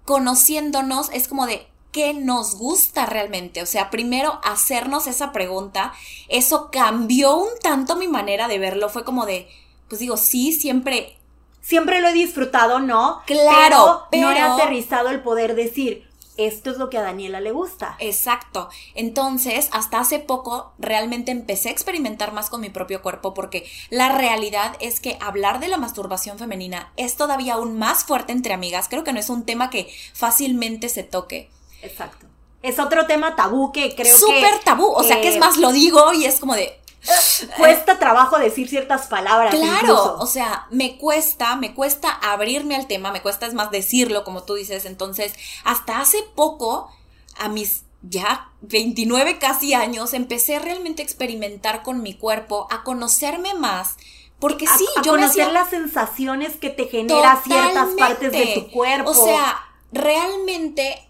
conociéndonos, 0.05 1.09
es 1.15 1.29
como 1.29 1.47
de, 1.47 1.67
¿qué 1.93 2.13
nos 2.13 2.57
gusta 2.57 3.07
realmente? 3.07 3.63
O 3.63 3.67
sea, 3.67 3.89
primero 3.89 4.39
hacernos 4.45 5.07
esa 5.07 5.33
pregunta, 5.33 5.95
eso 6.29 6.71
cambió 6.71 7.37
un 7.37 7.59
tanto 7.63 7.97
mi 7.97 8.09
manera 8.09 8.49
de 8.49 8.59
verlo, 8.59 8.91
fue 8.91 9.05
como 9.05 9.25
de, 9.25 9.49
pues 9.89 10.01
digo, 10.01 10.17
sí, 10.17 10.53
siempre... 10.53 11.19
Siempre 11.65 12.01
lo 12.01 12.09
he 12.09 12.13
disfrutado, 12.13 12.81
¿no? 12.81 13.23
Claro, 13.25 14.09
pero, 14.11 14.31
no 14.31 14.33
he 14.33 14.41
aterrizado 14.41 15.11
el 15.11 15.23
poder 15.23 15.55
decir, 15.55 16.09
esto 16.37 16.71
es 16.71 16.79
lo 16.79 16.91
que 16.91 16.99
a 16.99 17.03
Daniela 17.03 17.41
le 17.41 17.53
gusta. 17.53 17.97
Exacto. 17.99 18.69
Entonces, 18.95 19.69
hasta 19.73 20.01
hace 20.01 20.19
poco 20.19 20.73
realmente 20.79 21.31
empecé 21.31 21.69
a 21.69 21.73
experimentar 21.73 22.33
más 22.33 22.51
con 22.51 22.61
mi 22.61 22.71
propio 22.71 23.03
cuerpo 23.03 23.35
porque 23.35 23.69
la 23.91 24.11
realidad 24.17 24.77
es 24.81 25.01
que 25.01 25.19
hablar 25.21 25.61
de 25.61 25.69
la 25.69 25.77
masturbación 25.77 26.39
femenina 26.39 26.93
es 26.97 27.17
todavía 27.17 27.55
aún 27.55 27.79
más 27.79 28.05
fuerte 28.05 28.33
entre 28.33 28.55
amigas. 28.55 28.89
Creo 28.89 29.05
que 29.05 29.13
no 29.13 29.21
es 29.21 29.31
un 29.31 29.45
tema 29.45 29.71
que 29.71 29.93
fácilmente 30.15 30.89
se 30.89 31.03
toque. 31.03 31.51
Exacto. 31.83 32.27
Es 32.63 32.79
otro 32.79 33.07
tema 33.07 33.35
tabú 33.35 33.73
que 33.73 33.95
creo 33.95 34.17
Súper 34.17 34.61
tabú. 34.65 34.87
O 34.87 35.03
sea, 35.03 35.21
que 35.21 35.29
es 35.29 35.39
más, 35.39 35.57
lo 35.57 35.73
digo 35.73 36.13
y 36.13 36.27
es 36.27 36.39
como 36.39 36.55
de, 36.55 36.79
cuesta 37.57 37.99
trabajo 37.99 38.39
decir 38.39 38.69
ciertas 38.69 39.07
palabras. 39.07 39.55
Claro, 39.55 40.17
o 40.19 40.27
sea, 40.27 40.67
me 40.71 40.99
cuesta, 40.99 41.57
me 41.57 41.75
cuesta 41.75 42.11
abrirme 42.11 42.77
al 42.77 42.87
tema, 42.87 43.13
me 43.13 43.23
cuesta 43.23 43.47
es 43.47 43.55
más 43.55 43.71
decirlo, 43.71 44.25
como 44.25 44.45
tú 44.45 44.55
dices. 44.55 44.85
Entonces, 44.85 45.35
hasta 45.65 46.01
hace 46.01 46.23
poco, 46.35 46.91
a 47.39 47.49
mis 47.49 47.85
ya 48.03 48.51
29 48.63 49.39
casi 49.39 49.75
años, 49.75 50.13
empecé 50.13 50.59
realmente 50.59 51.03
a 51.03 51.05
experimentar 51.05 51.83
con 51.83 52.03
mi 52.03 52.15
cuerpo, 52.15 52.67
a 52.71 52.83
conocerme 52.83 53.55
más. 53.55 53.97
Porque 54.39 54.67
sí, 54.67 54.85
a, 54.97 55.03
yo 55.03 55.13
conocer 55.13 55.53
las 55.53 55.71
sensaciones 55.71 56.57
que 56.57 56.71
te 56.71 56.87
genera 56.89 57.41
ciertas 57.45 57.89
partes 57.97 58.33
de 58.33 58.55
tu 58.55 58.71
cuerpo. 58.73 59.11
O 59.11 59.15
sea, 59.15 59.57
realmente, 59.93 61.09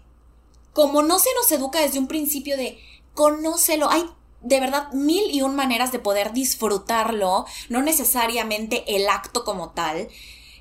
como 0.71 1.01
no 1.01 1.17
se 1.17 1.29
nos 1.35 1.51
educa 1.51 1.79
desde 1.79 1.97
un 1.97 2.07
principio 2.07 2.57
de 2.57 2.79
conócelo, 3.15 3.89
hay 3.89 4.07
de 4.43 4.59
verdad 4.59 4.91
mil 4.91 5.23
y 5.31 5.41
un 5.41 5.55
maneras 5.55 5.91
de 5.91 5.99
poder 5.99 6.33
disfrutarlo, 6.33 7.45
no 7.69 7.81
necesariamente 7.81 8.95
el 8.95 9.09
acto 9.09 9.43
como 9.43 9.71
tal. 9.71 10.09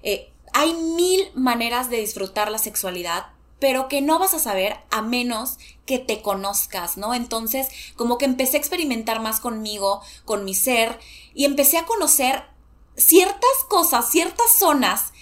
Eh, 0.03 0.33
hay 0.53 0.73
mil 0.75 1.31
maneras 1.35 1.91
de 1.91 1.99
disfrutar 1.99 2.51
la 2.51 2.59
sexualidad, 2.59 3.27
pero 3.59 3.89
que 3.89 4.01
no 4.01 4.19
vas 4.19 4.35
a 4.35 4.39
saber 4.39 4.77
a 4.91 5.03
menos 5.03 5.59
que 5.87 5.99
te 5.99 6.23
conozcas, 6.23 6.97
¿no? 6.97 7.15
Entonces, 7.15 7.69
como 7.97 8.19
que 8.19 8.25
empecé 8.25 8.57
a 8.57 8.61
experimentar 8.61 9.21
más 9.21 9.41
conmigo, 9.41 10.03
con 10.25 10.45
mi 10.45 10.55
ser, 10.55 10.99
y 11.35 11.45
empecé 11.45 11.79
a 11.79 11.87
conocer 11.87 12.45
ciertas 12.97 13.65
cosas, 13.69 14.11
ciertas 14.11 14.53
zonas 14.59 15.13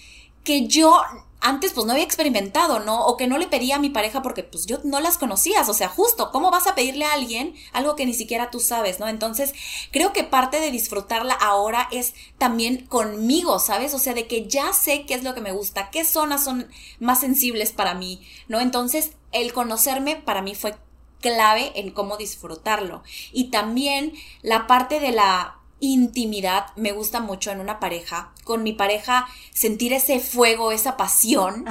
que 0.43 0.67
yo 0.67 1.03
antes 1.41 1.73
pues 1.73 1.87
no 1.87 1.93
había 1.93 2.05
experimentado, 2.05 2.81
¿no? 2.81 3.07
O 3.07 3.17
que 3.17 3.27
no 3.27 3.39
le 3.39 3.47
pedía 3.47 3.77
a 3.77 3.79
mi 3.79 3.91
pareja 3.91 4.23
porque 4.23 4.43
pues 4.43 4.67
yo 4.67 4.79
no 4.85 5.01
las 5.01 5.19
conocías, 5.19 5.69
o 5.69 5.75
sea, 5.75 5.89
justo, 5.89 6.31
¿cómo 6.31 6.51
vas 6.51 6.67
a 6.67 6.75
pedirle 6.75 7.05
a 7.07 7.15
alguien 7.15 7.55
algo 7.73 7.97
que 7.97 8.07
ni 8.07 8.15
siquiera 8.15 8.51
tú 8.51 8.61
sabes, 8.61 9.01
¿no? 9.01 9.09
Entonces, 9.09 9.55
creo 9.91 10.13
que 10.13 10.25
parte 10.25 10.61
de 10.61 10.71
disfrutarla 10.71 11.35
ahora 11.35 11.89
es 11.91 12.15
también 12.39 12.87
conmigo, 12.87 13.59
¿sabes? 13.59 13.95
O 13.95 13.99
sea, 13.99 14.15
de 14.15 14.27
que 14.27 14.47
ya 14.47 14.73
sé 14.73 15.07
qué 15.07 15.15
es 15.15 15.25
lo 15.25 15.35
que 15.35 15.41
me 15.41 15.53
gusta, 15.53 15.91
qué 15.91 16.05
zonas 16.05 16.45
son 16.45 16.69
más 16.99 17.21
sensibles 17.21 17.73
para 17.73 17.95
mí, 17.95 18.27
¿no? 18.49 18.61
Entonces, 18.61 19.13
el 19.33 19.53
conocerme 19.53 20.17
para 20.17 20.43
mí 20.43 20.55
fue 20.55 20.77
clave 21.21 21.73
en 21.75 21.91
cómo 21.91 22.17
disfrutarlo. 22.17 23.03
Y 23.33 23.51
también 23.51 24.13
la 24.43 24.67
parte 24.67 25.01
de 25.01 25.13
la 25.13 25.60
intimidad 25.81 26.67
me 26.77 26.93
gusta 26.93 27.21
mucho 27.21 27.51
en 27.51 27.61
una 27.61 27.81
pareja. 27.81 28.33
Con 28.45 28.63
mi 28.63 28.73
pareja 28.73 29.27
sentir 29.53 29.93
ese 29.93 30.21
fuego, 30.21 30.73
esa 30.73 30.97
pasión, 30.97 31.65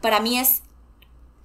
para 0.00 0.20
mí 0.20 0.38
es 0.38 0.62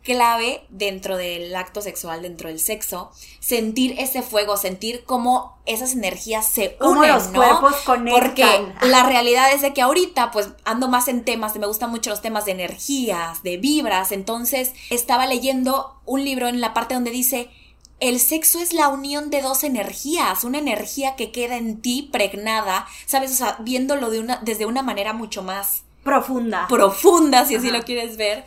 clave 0.08 0.64
dentro 0.70 1.18
del 1.18 1.54
acto 1.54 1.82
sexual, 1.82 2.22
dentro 2.22 2.48
del 2.48 2.62
sexo, 2.62 3.12
sentir 3.42 3.96
ese 4.00 4.22
fuego, 4.22 4.56
sentir 4.56 5.04
cómo 5.04 5.58
esas 5.66 5.92
energías 5.92 6.46
se 6.46 6.78
unen, 6.80 7.12
los 7.12 7.24
cuerpos 7.24 7.76
conectan. 7.86 8.22
Porque 8.22 8.88
la 8.88 9.04
realidad 9.04 9.52
es 9.52 9.62
de 9.62 9.74
que 9.74 9.82
ahorita 9.82 10.32
pues 10.32 10.48
ando 10.64 10.88
más 10.88 11.10
en 11.10 11.26
temas, 11.26 11.58
me 11.58 11.68
gustan 11.68 11.92
mucho 11.92 12.10
los 12.10 12.22
temas 12.22 12.46
de 12.46 12.54
energías, 12.54 13.44
de 13.44 13.58
vibras, 13.58 14.14
entonces 14.14 14.72
estaba 14.90 15.26
leyendo 15.26 16.00
un 16.06 16.24
libro 16.24 16.48
en 16.48 16.62
la 16.62 16.74
parte 16.74 16.94
donde 16.94 17.12
dice 17.12 17.50
el 18.00 18.20
sexo 18.20 18.60
es 18.60 18.74
la 18.74 18.90
unión 18.90 19.30
de 19.30 19.42
dos 19.42 19.64
energías, 19.64 20.44
una 20.44 20.60
energía 20.60 21.16
que 21.16 21.32
queda 21.32 21.58
en 21.58 21.82
ti 21.82 22.10
pregnada, 22.12 22.88
¿sabes? 23.06 23.32
O 23.32 23.36
sea, 23.36 23.58
viéndolo 23.60 24.10
de 24.10 24.20
una, 24.20 24.38
desde 24.44 24.66
una 24.66 24.84
manera 24.84 25.14
mucho 25.14 25.42
más 25.42 25.84
profunda. 26.04 26.68
Profunda, 26.68 27.46
si 27.46 27.56
así 27.56 27.72
lo 27.72 27.82
quieres 27.82 28.18
ver. 28.18 28.46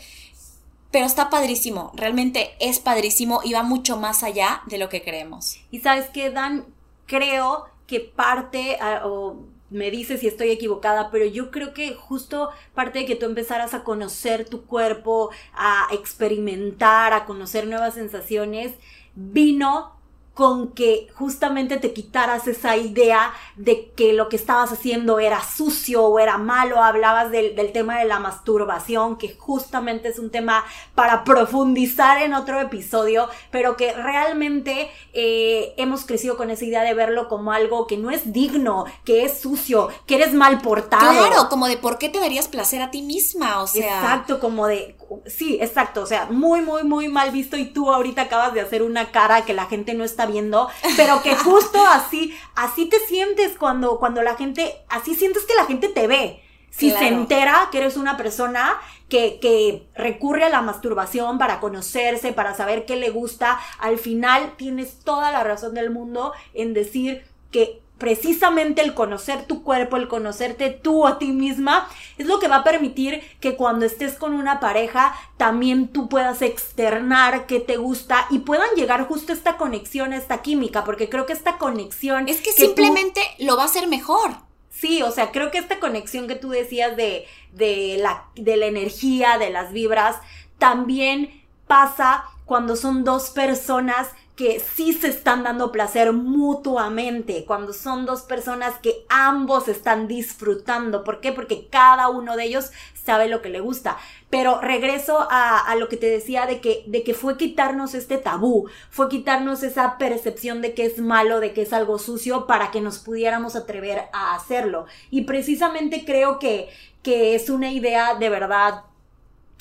Pero 0.91 1.07
está 1.07 1.31
padrísimo, 1.31 1.93
realmente 1.95 2.51
es 2.59 2.81
padrísimo 2.81 3.41
y 3.45 3.53
va 3.53 3.63
mucho 3.63 3.97
más 3.97 4.25
allá 4.25 4.63
de 4.67 4.79
lo 4.79 4.89
que 4.89 5.03
creemos. 5.03 5.59
Y 5.71 5.81
sabes 5.81 6.09
qué, 6.11 6.31
Dan, 6.31 6.67
creo 7.07 7.67
que 7.87 8.01
parte, 8.01 8.77
o 9.05 9.37
me 9.71 9.91
dice 9.93 10.19
si 10.19 10.27
estoy 10.27 10.51
equivocada, 10.51 11.11
pero 11.11 11.27
yo 11.27 11.51
creo 11.53 11.73
que 11.73 11.95
justo 11.95 12.51
parte 12.75 13.01
de 13.01 13.07
que 13.07 13.15
tú 13.15 13.27
empezaras 13.27 13.73
a 13.73 13.85
conocer 13.85 14.49
tu 14.49 14.67
cuerpo, 14.67 15.31
a 15.55 15.87
experimentar, 15.93 17.13
a 17.13 17.25
conocer 17.25 17.69
nuevas 17.69 17.95
sensaciones, 17.95 18.73
vino 19.15 20.01
con 20.41 20.69
que 20.69 21.09
justamente 21.15 21.77
te 21.77 21.93
quitaras 21.93 22.47
esa 22.49 22.75
idea 22.75 23.35
de 23.57 23.91
que 23.91 24.15
lo 24.15 24.31
que 24.31 24.37
estabas 24.37 24.73
haciendo 24.73 25.19
era 25.19 25.43
sucio 25.45 26.03
o 26.05 26.19
era 26.19 26.39
malo. 26.39 26.83
Hablabas 26.83 27.31
del, 27.31 27.55
tema 27.73 27.99
de 27.99 28.07
la 28.07 28.21
masturbación, 28.21 29.19
que 29.19 29.37
justamente 29.37 30.09
es 30.09 30.19
un 30.19 30.31
tema 30.31 30.65
para 30.95 31.25
profundizar 31.25 32.23
en 32.23 32.33
otro 32.33 32.59
episodio, 32.59 33.29
pero 33.51 33.77
que 33.77 33.93
realmente 33.93 34.91
eh, 35.13 35.75
hemos 35.77 36.07
crecido 36.07 36.39
con 36.39 36.49
esa 36.49 36.65
idea 36.65 36.85
de 36.85 36.95
verlo 36.95 37.29
como 37.29 37.53
algo 37.53 37.87
que 37.87 37.99
no 37.99 38.11
es 38.11 38.33
digno, 38.33 38.87
que 39.05 39.27
es 39.27 39.41
sucio, 39.41 39.91
que 40.07 40.15
eres 40.15 40.33
mal 40.33 40.63
portado. 40.63 41.27
Claro, 41.27 41.51
como 41.51 41.67
de 41.67 41.77
por 41.77 41.99
qué 41.99 42.09
te 42.09 42.19
darías 42.19 42.49
placer 42.49 42.81
a 42.81 42.91
ti 42.91 43.03
misma, 43.03 43.61
o 43.61 43.67
sea. 43.67 44.01
Exacto, 44.01 44.41
como 44.41 44.67
de, 44.69 44.97
sí, 45.27 45.59
exacto, 45.61 46.03
o 46.03 46.07
sea, 46.07 46.27
muy, 46.27 46.61
muy, 46.61 46.85
muy 46.85 47.09
mal 47.09 47.31
visto 47.31 47.57
y 47.57 47.67
tú 47.67 47.93
ahorita 47.93 48.23
acabas 48.23 48.55
de 48.55 48.61
hacer 48.61 48.83
una 48.83 49.11
cara 49.11 49.45
que 49.45 49.55
la 49.55 49.67
gente 49.67 49.95
no 49.95 50.05
está 50.05 50.27
viendo, 50.27 50.69
pero 50.97 51.23
que 51.23 51.35
justo 51.37 51.85
así, 51.87 52.37
así 52.55 52.87
te 52.87 52.99
sientes 53.01 53.57
cuando, 53.59 53.99
cuando 53.99 54.23
la 54.23 54.37
gente, 54.37 54.77
así 54.89 55.15
sientes 55.15 55.45
que 55.45 55.55
la 55.55 55.65
gente 55.65 55.89
te 55.89 56.07
ve. 56.07 56.43
Si 56.71 56.93
se 56.93 57.09
entera 57.09 57.69
que 57.73 57.79
eres 57.79 57.97
una 57.97 58.17
persona 58.17 58.79
que, 59.09 59.41
que, 59.41 59.89
recurre 59.97 60.45
a 60.45 60.49
la 60.49 60.63
masturbación 60.63 61.37
para 61.37 61.59
conocerse, 61.59 62.33
para 62.33 62.55
saber 62.55 62.87
qué 62.87 62.95
le 62.95 63.11
gusta, 63.11 63.59
al 63.81 63.99
final 63.99 64.55
tienes 64.57 65.01
toda 65.01 65.33
la 65.33 65.43
razón 65.43 65.75
del 65.75 65.91
mundo 65.91 66.33
en 66.55 66.73
decir 66.73 67.25
que 67.51 67.83
precisamente 68.01 68.81
el 68.81 68.95
conocer 68.95 69.45
tu 69.45 69.63
cuerpo, 69.63 69.97
el 69.99 70.09
conocerte 70.09 70.71
tú 70.71 71.07
a 71.07 71.19
ti 71.19 71.33
misma, 71.33 71.87
es 72.17 72.27
lo 72.27 72.41
que 72.41 72.49
va 72.49 72.57
a 72.57 72.65
permitir 72.65 73.23
que 73.41 73.57
cuando 73.57 73.85
estés 73.85 74.15
con 74.15 74.33
una 74.33 74.59
pareja 74.59 75.15
también 75.37 75.89
tú 75.89 76.09
puedas 76.09 76.41
externar 76.41 77.47
qué 77.47 77.61
te 77.61 77.77
gusta 77.77 78.27
y 78.31 78.39
puedan 78.39 78.71
llegar 78.75 79.07
justo 79.07 79.33
a 79.33 79.37
esta 79.37 79.59
conexión, 79.59 80.15
a 80.15 80.17
esta 80.17 80.41
química, 80.41 80.83
porque 80.83 81.11
creo 81.11 81.27
que 81.27 81.35
esta 81.35 81.59
conexión... 81.59 82.27
Es 82.27 82.41
que, 82.41 82.53
simplemente 82.53 83.21
lo 83.39 83.59
va 83.59 83.65
a 83.65 83.67
hacer 83.67 83.87
mejor. 83.87 84.31
Sí, 84.71 85.03
o 85.03 85.11
sea, 85.11 85.31
creo 85.31 85.51
que 85.51 85.59
esta 85.59 85.79
conexión 85.79 86.27
que 86.27 86.37
tú 86.37 86.49
decías 86.49 86.97
de, 86.97 87.27
de, 87.53 87.99
la, 88.01 88.25
de 88.35 88.57
la 88.57 88.65
energía, 88.65 89.37
de 89.37 89.51
las 89.51 89.73
vibras, 89.73 90.17
también 90.57 91.43
pasa 91.67 92.25
cuando 92.51 92.75
son 92.75 93.05
dos 93.05 93.31
personas 93.31 94.09
que 94.35 94.59
sí 94.59 94.93
se 94.93 95.07
están 95.07 95.45
dando 95.45 95.71
placer 95.71 96.13
mutuamente, 96.13 97.45
cuando 97.45 97.73
son 97.73 98.07
dos 98.07 98.23
personas 98.23 98.75
que 98.83 99.05
ambos 99.09 99.69
están 99.69 100.09
disfrutando. 100.09 101.05
¿Por 101.05 101.21
qué? 101.21 101.31
Porque 101.31 101.69
cada 101.71 102.09
uno 102.09 102.37
de 102.37 102.47
ellos 102.47 102.73
sabe 102.93 103.29
lo 103.29 103.41
que 103.41 103.51
le 103.51 103.61
gusta. 103.61 103.99
Pero 104.31 104.61
regreso 104.61 105.29
a, 105.31 105.73
lo 105.77 105.89
que 105.89 105.97
te 105.97 106.07
decía 106.11 106.47
de 106.47 106.61
que, 106.61 106.83
de 106.89 107.05
que 107.05 107.15
fue 107.15 107.37
quitarnos 107.37 107.95
este 107.95 108.19
tabú, 108.19 108.69
fue 108.91 109.09
quitarnos 109.09 109.63
esa 109.63 109.97
percepción 109.97 110.61
de 110.61 110.75
que 110.75 110.87
es 110.87 110.99
malo, 110.99 111.39
de 111.39 111.53
que 111.53 111.63
es 111.63 111.73
algo 111.73 112.01
sucio, 112.01 112.49
para 112.49 112.73
que 112.73 112.81
nos 112.81 112.99
pudiéramos 112.99 113.55
atrever 113.55 114.07
a 114.13 114.35
hacerlo. 114.35 114.87
Y 115.13 115.21
precisamente 115.21 116.05
creo 116.05 116.41
que, 116.41 116.69
que 117.05 117.37
es 117.37 117.49
una 117.49 117.71
idea 117.71 118.17
de 118.17 118.29
verdad 118.29 118.90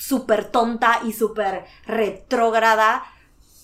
súper 0.00 0.46
tonta 0.46 1.00
y 1.04 1.12
súper 1.12 1.66
retrógrada 1.86 3.04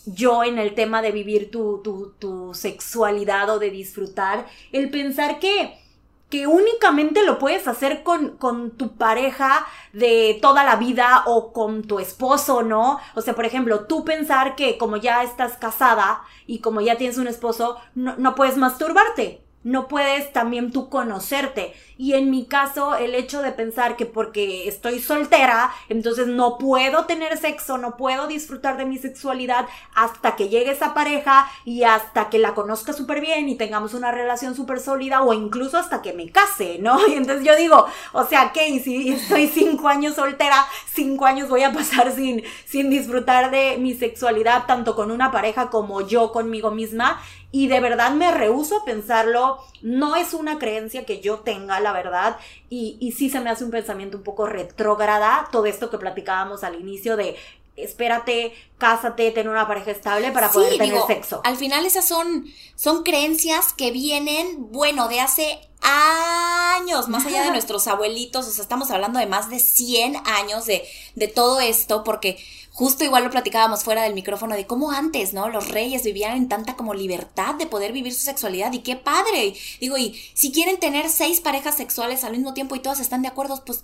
yo 0.05 0.45
en 0.45 0.59
el 0.59 0.75
tema 0.75 1.01
de 1.03 1.11
vivir 1.11 1.51
tu, 1.51 1.81
tu, 1.83 2.13
tu 2.19 2.53
sexualidad 2.53 3.49
o 3.51 3.59
de 3.59 3.71
disfrutar, 3.71 4.47
el 4.71 4.91
pensar 4.91 5.41
que, 5.41 5.81
que 6.29 6.47
únicamente 6.47 7.25
lo 7.25 7.39
puedes 7.39 7.67
hacer 7.67 8.03
con, 8.03 8.37
con, 8.37 8.71
tu 8.73 8.97
pareja 8.97 9.67
de 9.95 10.39
toda 10.43 10.63
la 10.63 10.77
vida 10.77 11.25
o 11.27 11.53
con 11.53 11.83
tu 11.83 11.99
esposo, 11.99 12.63
¿no? 12.63 13.01
O 13.15 13.23
sea, 13.23 13.35
por 13.35 13.47
ejemplo, 13.47 13.87
tú 13.87 14.05
pensar 14.05 14.57
que 14.57 14.79
como 14.79 14.99
ya 14.99 15.25
estás 15.25 15.57
casada 15.57 16.23
y 16.47 16.61
como 16.61 16.83
ya 16.83 16.97
tienes 16.97 17.19
un 17.19 17.29
esposo, 17.29 17.79
no, 17.95 18.15
no 18.19 18.35
puedes 18.35 18.57
masturbarte 18.57 19.46
no 19.67 19.89
puedes 19.89 20.33
también 20.33 20.71
tú 20.71 20.89
conocerte. 20.89 21.75
Y 21.99 22.13
en 22.13 22.31
mi 22.31 22.45
caso, 22.47 22.95
el 22.95 23.17
hecho 23.17 23.43
de 23.43 23.51
pensar 23.51 23.97
que 23.97 24.07
porque 24.07 24.69
estoy 24.69 25.01
soltera, 25.01 25.73
entonces 25.89 26.29
no 26.29 26.57
puedo 26.57 27.07
tener 27.07 27.37
sexo, 27.37 27.77
no 27.77 27.97
puedo 27.97 28.29
disfrutar 28.29 28.77
de 28.77 28.85
mi 28.85 28.97
sexualidad 28.97 29.67
hasta 29.93 30.37
que 30.37 30.49
llegue 30.49 30.71
esa 30.71 30.95
pareja 30.95 31.51
y 31.65 31.83
hasta 31.83 32.31
que 32.31 32.39
la 32.39 32.55
conozca 32.55 32.93
súper 32.93 33.21
bien 33.21 33.49
y 33.49 33.57
tengamos 33.57 33.93
una 33.93 34.13
relación 34.13 34.55
súper 34.55 34.79
sólida 34.79 35.23
o 35.23 35.33
incluso 35.35 35.79
hasta 35.79 36.01
que 36.01 36.13
me 36.13 36.31
case, 36.31 36.79
¿no? 36.81 37.05
Y 37.09 37.15
entonces 37.15 37.45
yo 37.45 37.57
digo, 37.57 37.87
o 38.13 38.25
sea, 38.25 38.53
¿qué? 38.53 38.79
si 38.79 39.11
estoy 39.11 39.49
cinco 39.53 39.89
años 39.89 40.15
soltera, 40.15 40.65
cinco 40.93 41.27
años 41.27 41.49
voy 41.49 41.65
a 41.65 41.73
pasar 41.73 42.15
sin, 42.15 42.45
sin 42.67 42.89
disfrutar 42.89 43.51
de 43.51 43.79
mi 43.79 43.95
sexualidad, 43.95 44.67
tanto 44.67 44.95
con 44.95 45.11
una 45.11 45.33
pareja 45.33 45.71
como 45.71 46.07
yo 46.07 46.31
conmigo 46.31 46.71
misma 46.71 47.21
y 47.57 47.69
de 47.69 47.81
verdad 47.81 48.11
me 48.11 48.31
rehuso 48.33 48.77
a 48.77 48.85
pensarlo, 48.85 49.65
no 49.81 50.15
es 50.15 50.35
una 50.35 50.59
creencia 50.59 51.07
que 51.07 51.23
yo 51.23 51.39
tenga, 51.39 51.81
la 51.81 51.95
verdad, 51.95 52.37
y, 52.69 52.99
y 53.01 53.13
sí 53.13 53.31
se 53.31 53.41
me 53.41 53.49
hace 53.49 53.65
un 53.65 53.71
pensamiento 53.71 54.19
un 54.19 54.25
poco 54.25 54.45
retrógrada, 54.45 55.49
todo 55.51 55.65
esto 55.65 55.89
que 55.89 55.97
platicábamos 55.97 56.65
al 56.65 56.79
inicio 56.79 57.17
de 57.17 57.35
espérate, 57.75 58.53
cásate, 58.77 59.31
tener 59.31 59.51
una 59.51 59.67
pareja 59.67 59.91
estable 59.91 60.33
para 60.33 60.51
poder 60.51 60.77
tener 60.77 61.01
sexo. 61.07 61.41
Al 61.45 61.57
final 61.57 61.87
esas 61.87 62.07
son, 62.07 62.45
son 62.75 63.03
creencias 63.05 63.73
que 63.73 63.91
vienen, 63.91 64.71
bueno, 64.71 65.09
de 65.09 65.21
hace 65.21 65.59
años, 65.87 67.09
más 67.09 67.25
allá 67.25 67.43
de 67.45 67.51
nuestros 67.53 67.87
abuelitos, 67.87 68.47
o 68.47 68.51
sea, 68.51 68.63
estamos 68.63 68.91
hablando 68.91 69.19
de 69.19 69.27
más 69.27 69.49
de 69.49 69.59
100 69.59 70.17
años 70.27 70.67
de, 70.67 70.85
de 71.15 71.29
todo 71.29 71.61
esto, 71.61 72.05
porque 72.05 72.39
justo 72.73 73.05
igual 73.05 73.25
lo 73.25 73.31
platicábamos 73.31 73.85
fuera 73.85 74.03
del 74.03 74.13
micrófono 74.13 74.55
de 74.55 74.67
cómo 74.67 74.91
antes, 74.91 75.33
¿no? 75.33 75.49
Los 75.49 75.69
reyes 75.69 76.03
vivían 76.05 76.37
en 76.37 76.49
tanta 76.49 76.77
como 76.77 76.93
libertad 76.93 77.55
de 77.55 77.67
poder 77.67 77.93
vivir 77.93 78.13
su 78.13 78.21
sexualidad 78.21 78.73
y 78.75 78.81
qué 78.81 78.97
padre. 78.97 79.55
Digo, 79.81 79.97
y 79.97 80.21
si 80.35 80.53
quieren 80.53 80.79
tener 80.79 81.09
seis 81.09 81.41
parejas 81.41 81.77
sexuales 81.77 82.23
al 82.23 82.33
mismo 82.33 82.53
tiempo 82.53 82.77
y 82.77 82.81
todas 82.81 83.01
están 83.01 83.23
de 83.23 83.29
acuerdo, 83.29 83.63
pues 83.65 83.83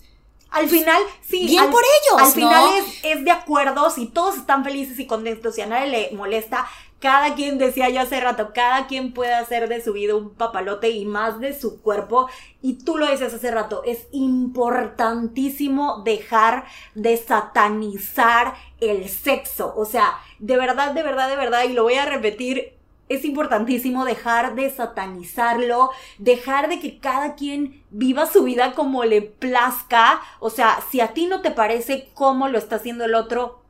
al 0.53 0.69
final, 0.69 1.03
sí. 1.27 1.47
Bien 1.47 1.71
por 1.71 1.83
ellos. 1.83 2.29
Al 2.29 2.33
final 2.33 2.85
es, 3.03 3.25
de 3.25 3.31
acuerdo, 3.31 3.89
si 3.91 4.07
todos 4.07 4.37
están 4.37 4.63
felices 4.63 4.99
y 4.99 5.07
contentos 5.07 5.57
y 5.57 5.63
a 5.63 5.67
nadie 5.67 5.87
le 5.87 6.11
molesta, 6.15 6.69
cada 7.03 7.35
quien 7.35 7.59
decía 7.59 7.91
yo 7.91 8.01
hace 8.01 8.21
rato, 8.21 8.53
cada 8.55 8.87
quien 8.87 9.13
puede 9.13 9.35
hacer 9.35 9.69
de 9.69 9.83
su 9.83 9.93
vida 9.93 10.15
un 10.15 10.31
papalote 10.31 10.91
y 10.91 11.05
más 11.05 11.41
de 11.41 11.53
su 11.53 11.83
cuerpo. 11.83 12.29
Y 12.63 12.85
tú 12.85 12.97
lo 12.97 13.11
dices 13.11 13.35
hace 13.35 13.51
rato, 13.51 13.83
es 13.85 14.07
importantísimo 14.13 16.03
dejar 16.05 16.65
de 16.95 17.17
satanizar 17.17 18.55
el 18.81 19.09
sexo. 19.09 19.75
O 19.77 19.85
sea, 19.85 20.15
de 20.39 20.57
verdad, 20.57 20.93
de 20.93 21.03
verdad, 21.03 21.29
de 21.29 21.37
verdad, 21.37 21.65
y 21.65 21.73
lo 21.73 21.83
voy 21.83 21.95
a 21.95 22.07
repetir 22.07 22.75
es 23.09 23.25
importantísimo 23.25 24.05
dejar 24.05 24.55
de 24.55 24.71
satanizarlo, 24.71 25.91
dejar 26.19 26.69
de 26.69 26.81
que 26.81 26.99
cada 26.99 27.35
quien 27.35 27.83
viva 27.91 28.27
su 28.27 28.45
vida 28.45 28.75
como 28.75 29.05
le 29.05 29.23
plazca. 29.23 30.23
O 30.41 30.49
sea, 30.49 30.79
si 30.91 31.01
a 31.01 31.09
ti 31.09 31.27
no 31.27 31.43
te 31.43 31.51
parece 31.51 32.09
cómo 32.15 32.49
lo 32.49 32.59
está 32.59 32.77
haciendo 32.77 33.05
el 33.05 33.15
otro, 33.15 33.62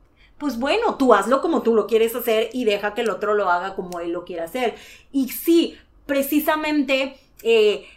pues 0.43 0.59
bueno, 0.59 0.95
tú 0.95 1.13
hazlo 1.13 1.41
como 1.41 1.61
tú 1.61 1.73
lo 1.73 1.87
quieres 1.87 2.13
hacer 2.13 2.49
y 2.51 2.65
deja 2.65 2.93
que 2.93 2.99
el 2.99 3.09
otro 3.09 3.33
lo 3.33 3.49
haga 3.49 3.75
como 3.75 4.01
él 4.01 4.11
lo 4.11 4.25
quiere 4.25 4.41
hacer. 4.41 4.75
Y 5.13 5.29
sí, 5.29 5.77
precisamente 6.05 7.15
eh, 7.43 7.87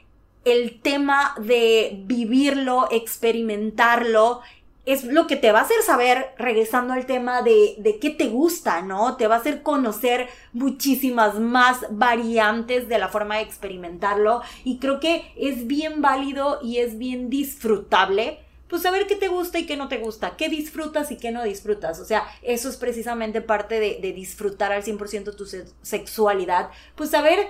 el 0.45 0.81
tema 0.81 1.35
de 1.41 2.05
vivirlo, 2.05 2.87
experimentarlo, 2.93 4.43
es 4.85 5.03
lo 5.03 5.27
que 5.27 5.35
te 5.35 5.51
va 5.51 5.59
a 5.59 5.63
hacer 5.63 5.83
saber, 5.83 6.35
regresando 6.39 6.95
al 6.95 7.07
tema 7.07 7.43
de, 7.43 7.75
de 7.79 7.99
qué 7.99 8.11
te 8.11 8.29
gusta, 8.29 8.81
¿no? 8.81 9.17
Te 9.17 9.27
va 9.27 9.35
a 9.35 9.39
hacer 9.39 9.65
conocer 9.65 10.29
muchísimas 10.53 11.41
más 11.41 11.85
variantes 11.91 12.87
de 12.89 12.99
la 12.99 13.09
forma 13.09 13.39
de 13.39 13.43
experimentarlo 13.43 14.43
y 14.63 14.79
creo 14.79 15.01
que 15.01 15.33
es 15.35 15.67
bien 15.67 16.01
válido 16.01 16.61
y 16.63 16.77
es 16.77 16.97
bien 16.97 17.29
disfrutable 17.29 18.46
pues 18.69 18.83
saber 18.83 19.07
qué 19.07 19.17
te 19.17 19.29
gusta 19.29 19.59
y 19.59 19.67
qué 19.67 19.77
no 19.77 19.89
te 19.89 19.99
gusta, 19.99 20.37
qué 20.37 20.49
disfrutas 20.49 21.11
y 21.11 21.17
qué 21.17 21.31
no 21.31 21.45
disfrutas. 21.45 22.01
O 22.01 22.05
sea, 22.05 22.27
eso 22.43 22.69
es 22.69 22.77
precisamente 22.77 23.41
parte 23.41 23.81
de, 23.81 24.13
disfrutar 24.13 24.73
al 24.73 24.83
100% 24.83 25.37
tu 25.37 25.47
sexualidad, 25.83 26.71
pues 26.95 27.11
saber 27.11 27.49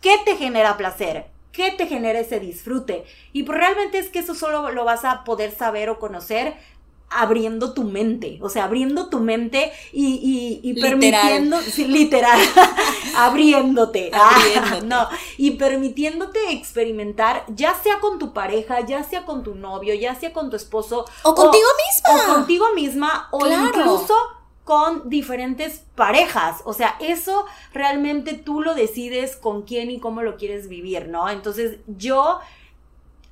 qué 0.00 0.16
te 0.24 0.36
genera 0.36 0.76
placer, 0.76 1.26
qué 1.52 1.70
te 1.72 1.86
genera 1.86 2.20
ese 2.20 2.40
disfrute. 2.40 3.04
Y 3.32 3.44
pues 3.44 3.58
realmente 3.58 3.98
es 3.98 4.08
que 4.08 4.20
eso 4.20 4.34
solo 4.34 4.70
lo 4.72 4.84
vas 4.84 5.04
a 5.04 5.24
poder 5.24 5.52
saber 5.52 5.90
o 5.90 5.98
conocer 5.98 6.54
abriendo 7.14 7.72
tu 7.72 7.84
mente, 7.84 8.38
o 8.42 8.48
sea, 8.48 8.64
abriendo 8.64 9.08
tu 9.08 9.20
mente 9.20 9.72
y, 9.92 10.60
y, 10.62 10.70
y 10.70 10.80
permitiendo, 10.80 11.58
literal, 11.88 12.40
abriéndote, 13.16 14.10
ah, 14.12 14.36
abriéndote. 14.36 14.86
no, 14.86 15.08
y 15.36 15.52
permitiéndote 15.52 16.52
experimentar, 16.52 17.44
ya 17.48 17.74
sea 17.74 18.00
con 18.00 18.18
tu 18.18 18.32
pareja, 18.32 18.80
ya 18.80 19.02
sea 19.04 19.24
con 19.24 19.42
tu 19.42 19.54
novio, 19.54 19.94
ya 19.94 20.14
sea 20.14 20.32
con 20.32 20.50
tu 20.50 20.56
esposo, 20.56 21.04
o 21.22 21.34
contigo 21.34 21.68
misma, 21.86 22.24
o 22.30 22.34
contigo 22.34 22.66
misma, 22.74 23.28
o 23.30 23.46
incluso 23.46 24.14
con 24.64 25.08
diferentes 25.08 25.82
parejas. 25.94 26.60
O 26.64 26.72
sea, 26.72 26.96
eso 27.00 27.46
realmente 27.72 28.34
tú 28.34 28.60
lo 28.60 28.74
decides 28.74 29.36
con 29.36 29.62
quién 29.62 29.90
y 29.90 29.98
cómo 29.98 30.22
lo 30.22 30.36
quieres 30.36 30.68
vivir, 30.68 31.08
¿no? 31.08 31.28
Entonces 31.28 31.78
yo 31.86 32.38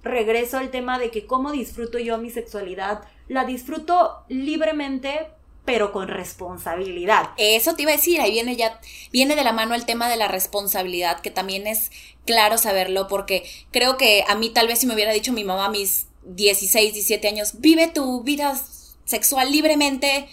regreso 0.02 0.58
al 0.58 0.70
tema 0.70 0.98
de 0.98 1.10
que 1.10 1.26
cómo 1.26 1.52
disfruto 1.52 1.98
yo 1.98 2.18
mi 2.18 2.30
sexualidad 2.30 3.02
la 3.28 3.44
disfruto 3.44 4.24
libremente, 4.28 5.28
pero 5.64 5.92
con 5.92 6.08
responsabilidad. 6.08 7.30
Eso 7.36 7.74
te 7.74 7.82
iba 7.82 7.92
a 7.92 7.96
decir, 7.96 8.20
ahí 8.20 8.32
viene 8.32 8.56
ya, 8.56 8.80
viene 9.12 9.36
de 9.36 9.44
la 9.44 9.52
mano 9.52 9.74
el 9.74 9.84
tema 9.84 10.08
de 10.08 10.16
la 10.16 10.26
responsabilidad, 10.26 11.20
que 11.20 11.30
también 11.30 11.66
es 11.66 11.90
claro 12.26 12.58
saberlo, 12.58 13.06
porque 13.08 13.44
creo 13.70 13.96
que 13.96 14.24
a 14.26 14.34
mí 14.34 14.50
tal 14.50 14.66
vez 14.66 14.80
si 14.80 14.86
me 14.86 14.94
hubiera 14.94 15.12
dicho 15.12 15.32
mi 15.32 15.44
mamá 15.44 15.66
a 15.66 15.70
mis 15.70 16.06
16, 16.24 16.92
17 16.92 17.28
años, 17.28 17.60
vive 17.60 17.88
tu 17.88 18.22
vida 18.22 18.60
sexual 19.04 19.52
libremente, 19.52 20.28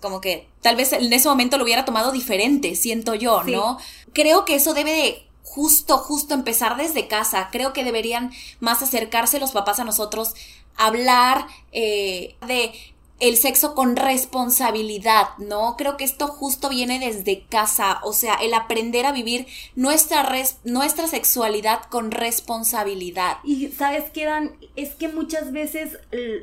como 0.00 0.20
que 0.20 0.48
tal 0.60 0.76
vez 0.76 0.92
en 0.92 1.12
ese 1.12 1.28
momento 1.28 1.56
lo 1.56 1.64
hubiera 1.64 1.84
tomado 1.84 2.12
diferente, 2.12 2.74
siento 2.74 3.14
yo, 3.14 3.44
¿no? 3.44 3.78
Creo 4.12 4.44
que 4.44 4.56
eso 4.56 4.74
debe 4.74 4.92
de 4.92 5.31
justo, 5.42 5.98
justo 5.98 6.34
empezar 6.34 6.76
desde 6.76 7.08
casa. 7.08 7.48
Creo 7.50 7.72
que 7.72 7.84
deberían 7.84 8.32
más 8.60 8.82
acercarse 8.82 9.40
los 9.40 9.52
papás 9.52 9.80
a 9.80 9.84
nosotros 9.84 10.34
hablar 10.76 11.46
eh, 11.72 12.36
de 12.46 12.72
el 13.22 13.36
sexo 13.36 13.76
con 13.76 13.94
responsabilidad, 13.94 15.28
¿no? 15.38 15.76
Creo 15.78 15.96
que 15.96 16.02
esto 16.02 16.26
justo 16.26 16.68
viene 16.68 16.98
desde 16.98 17.44
casa, 17.44 18.00
o 18.02 18.12
sea, 18.12 18.34
el 18.34 18.52
aprender 18.52 19.06
a 19.06 19.12
vivir 19.12 19.46
nuestra, 19.76 20.28
nuestra 20.64 21.06
sexualidad 21.06 21.84
con 21.84 22.10
responsabilidad. 22.10 23.36
Y 23.44 23.68
sabes 23.68 24.10
qué, 24.10 24.24
Dan, 24.24 24.56
es 24.74 24.94
que 24.94 25.06
muchas 25.06 25.52
veces, 25.52 26.00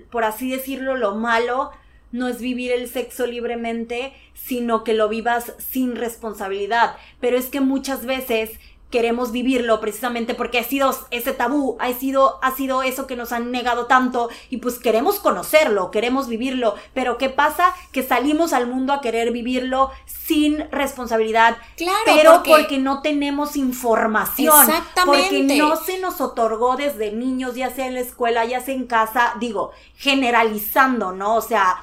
por 0.10 0.24
así 0.24 0.50
decirlo, 0.50 0.96
lo 0.96 1.16
malo 1.16 1.72
no 2.14 2.30
es 2.30 2.40
vivir 2.40 2.72
el 2.72 2.90
sexo 2.90 3.28
libremente, 3.28 4.14
sino 4.34 4.86
que 4.86 4.94
lo 4.94 5.10
vivas 5.10 5.52
sin 5.58 5.98
responsabilidad. 5.98 6.96
Pero 7.20 7.38
es 7.38 7.48
que 7.48 7.60
muchas 7.60 8.06
veces 8.06 8.52
queremos 8.90 9.32
vivirlo 9.32 9.80
precisamente 9.80 10.34
porque 10.34 10.60
ha 10.60 10.64
sido 10.64 10.96
ese 11.12 11.32
tabú, 11.32 11.78
ha 11.80 11.94
sido, 11.94 12.40
ha 12.42 12.52
sido 12.56 12.82
eso 12.82 13.06
que 13.06 13.16
nos 13.16 13.32
han 13.32 13.52
negado 13.52 13.86
tanto 13.86 14.30
y 14.50 14.58
pues 14.58 14.80
queremos 14.80 15.20
conocerlo, 15.20 15.92
queremos 15.92 16.28
vivirlo, 16.28 16.76
pero 16.94 17.18
¿qué 17.18 17.30
pasa? 17.30 17.76
Que 17.92 18.02
salimos 18.02 18.52
al 18.52 18.68
mundo 18.68 18.94
a 18.94 19.02
querer 19.02 19.32
vivirlo 19.32 19.92
sin 20.06 20.70
responsabilidad, 20.72 21.58
claro, 21.78 22.00
pero 22.06 22.44
porque, 22.44 22.80
no 22.80 23.02
tenemos 23.02 23.56
información, 23.56 24.68
porque 25.06 25.44
no 25.44 25.76
se 25.76 26.00
nos 26.00 26.22
otorgó 26.22 26.76
desde 26.76 27.12
niños, 27.12 27.56
ya 27.56 27.70
sea 27.70 27.88
en 27.88 27.94
la 27.94 28.02
escuela, 28.02 28.46
ya 28.46 28.62
sea 28.62 28.74
en 28.74 28.88
casa, 28.88 29.34
digo, 29.40 29.72
generalizando, 29.96 31.12
¿no? 31.12 31.36
O 31.36 31.42
sea, 31.42 31.78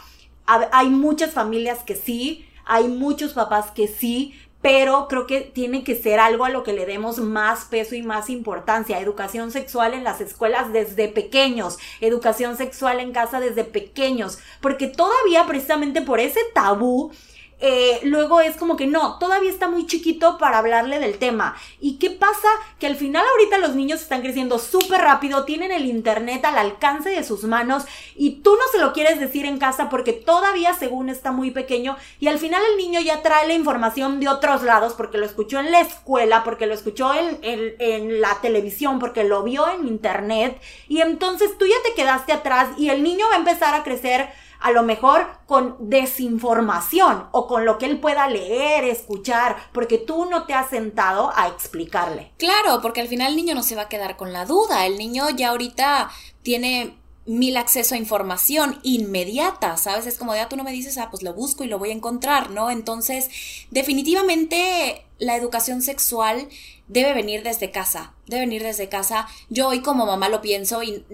hay 0.47 0.88
muchas 0.90 1.33
familias 1.33 1.81
que 1.85 1.97
sí, 1.97 2.49
hay 2.64 2.88
muchos 2.88 3.33
papás 3.33 3.71
que 3.71 3.87
sí, 3.88 4.35
pero 4.67 5.07
creo 5.07 5.29
que 5.29 5.43
tiene 5.43 5.85
que 5.85 5.95
ser 5.95 6.19
algo 6.19 6.45
a 6.45 6.49
lo 6.49 6.65
que 6.65 6.73
le 6.73 6.87
demos 6.87 7.19
más 7.19 7.67
peso 7.67 7.95
y 7.95 8.03
más 8.03 8.29
importancia. 8.29 8.99
Educación 8.99 9.53
sexual 9.53 9.95
en 9.95 10.03
las 10.03 10.21
escuelas 10.21 10.73
desde 10.73 11.07
pequeños, 11.07 11.79
educación 12.01 12.57
sexual 12.57 12.99
en 12.99 13.13
casa 13.13 13.39
desde 13.39 13.63
pequeños, 13.63 14.41
porque 14.61 14.89
todavía 14.89 15.47
precisamente 15.47 16.03
por 16.03 16.19
ese 16.19 16.41
tabú 16.53 17.13
eh, 17.59 18.01
luego 18.03 18.40
es 18.40 18.57
como 18.57 18.77
que 18.77 18.87
no, 18.87 19.19
todavía 19.19 19.51
está 19.51 19.66
muy 19.69 19.87
chiquito 19.87 20.37
para 20.37 20.59
hablarle 20.59 20.99
del 20.99 21.19
tema. 21.19 21.57
¿Y 21.81 21.97
qué 21.97 22.11
pasa? 22.11 22.49
Que 22.79 22.87
al 22.87 22.97
final 22.97 23.25
ahorita 23.33 23.59
los 23.59 23.75
niños 23.75 24.03
están 24.03 24.21
creciendo 24.21 24.59
súper 24.59 25.01
rápido, 25.01 25.45
tienen 25.45 25.73
el 25.73 25.87
internet 25.87 26.45
al 26.45 26.59
alcance 26.59 27.09
de 27.09 27.25
sus 27.25 27.45
manos 27.45 27.85
y 28.14 28.42
tú 28.42 28.51
no 28.57 28.62
se 28.73 28.79
lo 28.79 28.92
quieres 28.92 29.19
decir 29.19 29.47
en 29.47 29.59
casa 29.59 29.88
porque 29.88 30.12
todavía 30.12 30.75
según 30.75 31.09
está 31.09 31.33
muy 31.33 31.51
pequeño 31.51 31.97
y 32.21 32.29
al 32.29 32.38
final 32.38 32.62
el 32.71 32.77
niño 32.77 33.01
ya 33.01 33.23
trae 33.23 33.47
la 33.47 33.55
información 33.55 34.21
de 34.21 34.29
otros 34.29 34.62
lados 34.62 34.92
porque 34.92 35.19
lo 35.19 35.25
escuchó 35.25 35.59
en 35.59 35.71
la 35.71 35.81
escuela, 35.81 36.45
porque 36.45 36.66
lo 36.66 36.75
escuchó 36.75 37.14
en, 37.14 37.38
en 37.42 38.21
la 38.21 38.38
televisión, 38.42 38.99
porque 38.99 39.25
lo 39.25 39.42
vio 39.42 39.66
en 39.69 39.88
internet 39.88 40.61
y 40.88 41.01
entonces 41.01 41.57
tú 41.59 41.64
ya 41.64 41.77
te 41.85 41.95
quedaste 41.95 42.33
atrás 42.33 42.69
y 42.77 42.90
el 42.90 43.03
niño 43.03 43.27
va 43.31 43.37
a 43.37 43.38
empezar 43.38 43.75
a 43.75 43.83
crecer 43.83 44.29
a 44.61 44.73
lo 44.73 44.83
mejor 44.83 45.27
con 45.47 45.77
desinformación 45.79 47.27
o 47.33 47.47
con 47.47 47.64
lo 47.64 47.79
que 47.79 47.87
él 47.87 48.01
pueda 48.01 48.29
leer, 48.29 48.85
escuchar, 48.85 49.57
porque 49.73 49.99
tú 49.99 50.27
no 50.27 50.45
te 50.45 50.55
has 50.55 50.71
sentado 50.71 51.33
a 51.37 51.49
explicarle. 51.49 52.33
Claro, 52.38 52.81
porque 52.83 53.01
al 53.01 53.09
final 53.09 53.31
el 53.31 53.37
niño 53.37 53.55
no 53.55 53.62
se 53.62 53.77
va 53.77 53.83
a 53.83 53.88
quedar 53.88 54.16
con 54.16 54.33
la 54.33 54.45
duda, 54.47 54.87
el 54.87 54.99
niño 54.99 55.31
ya 55.31 55.51
ahorita 55.51 56.11
tiene 56.42 56.97
mil 57.27 57.57
acceso 57.57 57.95
a 57.95 57.99
información 57.99 58.79
inmediata, 58.85 59.77
¿sabes? 59.77 60.07
Es 60.07 60.16
como 60.16 60.33
de, 60.33 60.40
ah, 60.40 60.49
tú 60.49 60.57
no 60.57 60.64
me 60.64 60.73
dices, 60.73 60.97
ah, 60.97 61.09
pues 61.11 61.23
lo 61.23 61.35
busco 61.35 61.64
y 61.64 61.66
lo 61.66 61.79
voy 61.79 61.90
a 61.90 61.95
encontrar, 61.95 62.51
¿no? 62.51 62.71
Entonces, 62.71 63.29
definitivamente 63.71 65.05
la 65.19 65.37
educación 65.37 65.83
sexual 65.83 66.49
debe 66.87 67.14
venir 67.14 67.42
desde 67.42 67.73
casa, 67.73 68.14
debe 68.27 68.42
venir 68.42 68.62
desde 68.62 68.88
casa. 68.88 69.27
Yo 69.49 69.69
hoy 69.69 69.83
como 69.83 70.07
mamá 70.07 70.29
lo 70.29 70.40
pienso 70.40 70.83
y 70.85 71.05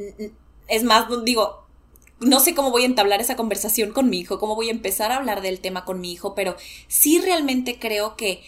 es 0.69 0.85
más, 0.85 1.07
digo, 1.25 1.62
no 2.23 2.41
sé 2.41 2.55
cómo 2.55 2.71
voy 2.71 2.83
a 2.83 2.87
entablar 2.87 3.21
esa 3.21 3.37
conversación 3.37 3.93
con 3.93 4.09
mi 4.09 4.21
hijo, 4.21 4.39
cómo 4.39 4.55
voy 4.55 4.69
a 4.69 4.73
empezar 4.73 5.13
a 5.13 5.17
hablar 5.17 5.43
del 5.43 5.61
tema 5.61 5.85
con 5.85 6.01
mi 6.01 6.13
hijo, 6.13 6.35
pero 6.35 6.57
sí 6.89 7.21
realmente 7.21 7.79
creo 7.79 8.17
que 8.17 8.43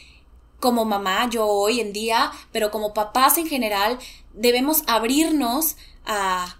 como 0.60 0.84
mamá, 0.84 1.28
yo 1.28 1.46
hoy 1.46 1.80
en 1.80 1.92
día, 1.92 2.32
pero 2.50 2.70
como 2.70 2.94
papás 2.94 3.36
en 3.36 3.46
general, 3.46 3.98
debemos 4.32 4.82
abrirnos 4.86 5.76
a 6.06 6.56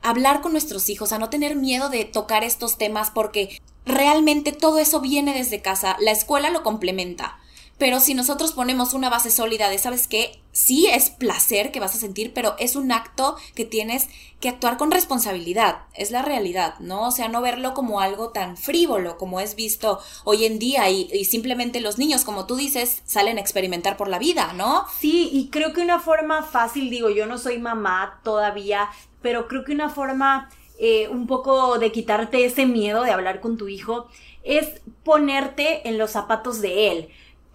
hablar 0.00 0.40
con 0.40 0.52
nuestros 0.52 0.88
hijos, 0.88 1.12
a 1.12 1.18
no 1.18 1.28
tener 1.28 1.56
miedo 1.56 1.88
de 1.88 2.04
tocar 2.04 2.44
estos 2.44 2.78
temas 2.78 3.10
porque 3.10 3.60
realmente 3.84 4.52
todo 4.52 4.78
eso 4.78 5.00
viene 5.00 5.34
desde 5.34 5.60
casa, 5.60 5.96
la 6.00 6.12
escuela 6.12 6.50
lo 6.50 6.62
complementa. 6.62 7.38
Pero 7.78 8.00
si 8.00 8.14
nosotros 8.14 8.52
ponemos 8.52 8.92
una 8.92 9.08
base 9.08 9.30
sólida 9.30 9.70
de, 9.70 9.78
¿sabes 9.78 10.08
qué? 10.08 10.40
Sí 10.50 10.88
es 10.88 11.10
placer 11.10 11.70
que 11.70 11.78
vas 11.78 11.94
a 11.94 11.98
sentir, 11.98 12.34
pero 12.34 12.56
es 12.58 12.74
un 12.74 12.90
acto 12.90 13.36
que 13.54 13.64
tienes 13.64 14.08
que 14.40 14.48
actuar 14.48 14.76
con 14.76 14.90
responsabilidad. 14.90 15.82
Es 15.94 16.10
la 16.10 16.22
realidad, 16.22 16.74
¿no? 16.80 17.06
O 17.06 17.10
sea, 17.12 17.28
no 17.28 17.40
verlo 17.40 17.74
como 17.74 18.00
algo 18.00 18.30
tan 18.30 18.56
frívolo 18.56 19.16
como 19.16 19.38
es 19.38 19.54
visto 19.54 20.00
hoy 20.24 20.44
en 20.44 20.58
día 20.58 20.90
y, 20.90 21.24
simplemente 21.24 21.80
los 21.80 21.98
niños, 21.98 22.24
como 22.24 22.46
tú 22.46 22.56
dices, 22.56 23.02
salen 23.04 23.38
a 23.38 23.40
experimentar 23.40 23.96
por 23.96 24.08
la 24.08 24.18
vida, 24.18 24.52
¿no? 24.54 24.84
Sí, 24.98 25.30
y 25.32 25.48
creo 25.50 25.72
que 25.72 25.80
una 25.80 26.00
forma 26.00 26.42
fácil, 26.42 26.90
digo, 26.90 27.10
yo 27.10 27.26
no 27.26 27.38
soy 27.38 27.58
mamá 27.58 28.20
todavía, 28.24 28.88
pero 29.22 29.46
creo 29.46 29.64
que 29.64 29.72
una 29.72 29.88
forma 29.88 30.50
eh, 30.80 31.08
un 31.08 31.28
poco 31.28 31.78
de 31.78 31.92
quitarte 31.92 32.44
ese 32.44 32.66
miedo 32.66 33.02
de 33.02 33.12
hablar 33.12 33.40
con 33.40 33.56
tu 33.56 33.68
hijo 33.68 34.08
es 34.42 34.80
ponerte 35.04 35.88
en 35.88 35.98
los 35.98 36.12
zapatos 36.12 36.60
de 36.60 36.90
él. 36.90 37.08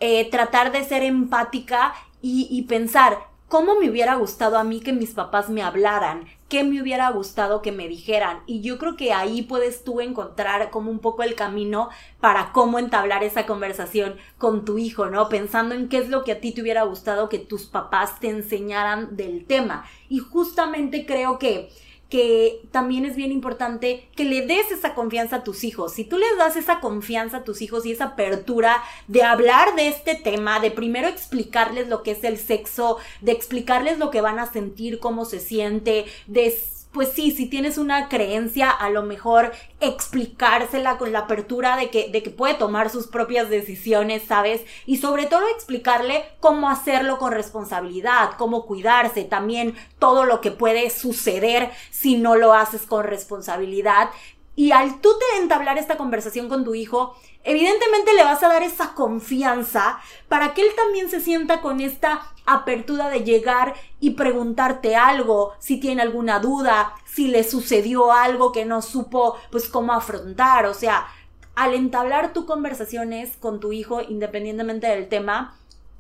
Eh, 0.05 0.29
tratar 0.29 0.73
de 0.73 0.83
ser 0.83 1.01
empática 1.01 1.93
y, 2.21 2.61
pensar, 2.63 3.19
¿cómo 3.47 3.79
me 3.79 3.89
hubiera 3.89 4.15
gustado 4.15 4.57
a 4.57 4.65
mí 4.65 4.81
que 4.81 4.91
mis 4.91 5.11
papás 5.11 5.49
me 5.49 5.63
hablaran? 5.63 6.25
¿Qué 6.49 6.65
me 6.65 6.81
hubiera 6.81 7.09
gustado 7.11 7.61
que 7.61 7.71
me 7.71 7.87
dijeran? 7.87 8.41
Y 8.45 8.59
yo 8.59 8.77
creo 8.77 8.97
que 8.97 9.13
ahí 9.13 9.43
puedes 9.43 9.85
tú 9.85 10.01
encontrar 10.01 10.71
como 10.71 10.91
un 10.91 10.99
poco 10.99 11.23
el 11.23 11.35
camino 11.35 11.87
para 12.19 12.51
cómo 12.51 12.79
entablar 12.79 13.23
esa 13.23 13.45
conversación 13.45 14.17
con 14.37 14.65
tu 14.65 14.77
hijo, 14.77 15.05
¿no? 15.05 15.29
Pensando 15.29 15.73
en 15.73 15.87
qué 15.87 15.99
es 15.99 16.09
lo 16.09 16.25
que 16.25 16.33
a 16.33 16.41
ti 16.41 16.51
te 16.51 16.61
hubiera 16.61 16.83
gustado 16.83 17.29
que 17.29 17.39
tus 17.39 17.67
papás 17.67 18.19
te 18.19 18.27
enseñaran 18.27 19.15
del 19.15 19.45
tema. 19.45 19.85
Y 20.09 20.19
justamente 20.19 21.05
creo 21.05 21.39
que 21.39 21.69
que 22.13 22.61
también 22.69 23.05
es 23.05 23.15
bien 23.15 23.31
importante 23.31 24.07
que 24.15 24.23
le 24.23 24.45
des 24.45 24.71
esa 24.71 24.93
confianza 24.93 25.37
a 25.37 25.43
tus 25.43 25.63
hijos. 25.63 25.93
Si 25.93 26.03
tú 26.03 26.19
les 26.19 26.37
das 26.37 26.55
esa 26.55 26.79
confianza 26.79 27.37
a 27.37 27.43
tus 27.43 27.63
hijos 27.63 27.87
y 27.87 27.91
esa 27.91 28.03
apertura 28.03 28.83
de 29.07 29.23
hablar 29.23 29.75
de 29.75 29.87
este 29.87 30.13
tema, 30.13 30.59
de 30.59 30.69
primero 30.69 31.07
explicarles 31.07 31.87
lo 31.87 32.03
que 32.03 32.11
es 32.11 32.23
el 32.23 32.37
sexo, 32.37 32.99
de 33.21 33.31
explicarles 33.31 33.97
lo 33.97 34.11
que 34.11 34.21
van 34.21 34.37
a 34.37 34.45
sentir, 34.45 34.99
cómo 34.99 35.25
se 35.25 35.39
siente, 35.39 36.05
de 36.27 36.55
pues 36.93 37.09
sí, 37.09 37.31
si 37.31 37.47
tienes 37.47 37.77
una 37.77 38.07
creencia, 38.07 38.69
a 38.69 38.89
lo 38.91 39.01
mejor 39.01 39.51
explicársela 39.79 40.97
con 40.97 41.11
la 41.11 41.19
apertura 41.19 41.75
de 41.75 41.89
que, 41.89 42.09
de 42.09 42.21
que 42.21 42.29
puede 42.29 42.53
tomar 42.53 42.89
sus 42.91 43.07
propias 43.07 43.49
decisiones, 43.49 44.23
¿sabes? 44.27 44.61
Y 44.85 44.97
sobre 44.97 45.25
todo 45.25 45.47
explicarle 45.47 46.23
cómo 46.39 46.69
hacerlo 46.69 47.17
con 47.17 47.33
responsabilidad, 47.33 48.31
cómo 48.37 48.65
cuidarse, 48.65 49.23
también 49.23 49.75
todo 49.97 50.23
lo 50.23 50.39
que 50.39 50.51
puede 50.51 50.89
suceder 50.91 51.71
si 51.89 52.15
no 52.15 52.35
lo 52.35 52.53
haces 52.53 52.83
con 52.83 53.03
responsabilidad. 53.03 54.11
Y 54.55 54.71
al 54.71 55.01
tú 55.01 55.09
te 55.17 55.41
entablar 55.41 55.79
esta 55.79 55.97
conversación 55.97 56.47
con 56.47 56.63
tu 56.63 56.75
hijo, 56.75 57.15
evidentemente 57.43 58.13
le 58.13 58.23
vas 58.23 58.41
a 58.43 58.47
dar 58.49 58.63
esa 58.63 58.93
confianza 58.93 59.99
para 60.27 60.53
que 60.53 60.61
él 60.61 60.69
también 60.75 61.09
se 61.09 61.19
sienta 61.19 61.61
con 61.61 61.81
esta 61.81 62.21
apertura 62.45 63.09
de 63.09 63.23
llegar 63.23 63.73
y 63.99 64.11
preguntarte 64.11 64.95
algo, 64.95 65.53
si 65.59 65.79
tiene 65.79 66.01
alguna 66.01 66.39
duda, 66.39 66.95
si 67.05 67.27
le 67.27 67.43
sucedió 67.43 68.11
algo 68.11 68.51
que 68.51 68.65
no 68.65 68.81
supo 68.81 69.37
pues 69.51 69.69
cómo 69.69 69.93
afrontar, 69.93 70.65
o 70.65 70.73
sea, 70.73 71.07
al 71.55 71.73
entablar 71.73 72.33
tu 72.33 72.45
conversaciones 72.45 73.37
con 73.37 73.59
tu 73.59 73.71
hijo 73.71 74.01
independientemente 74.01 74.87
del 74.87 75.07
tema, 75.07 75.55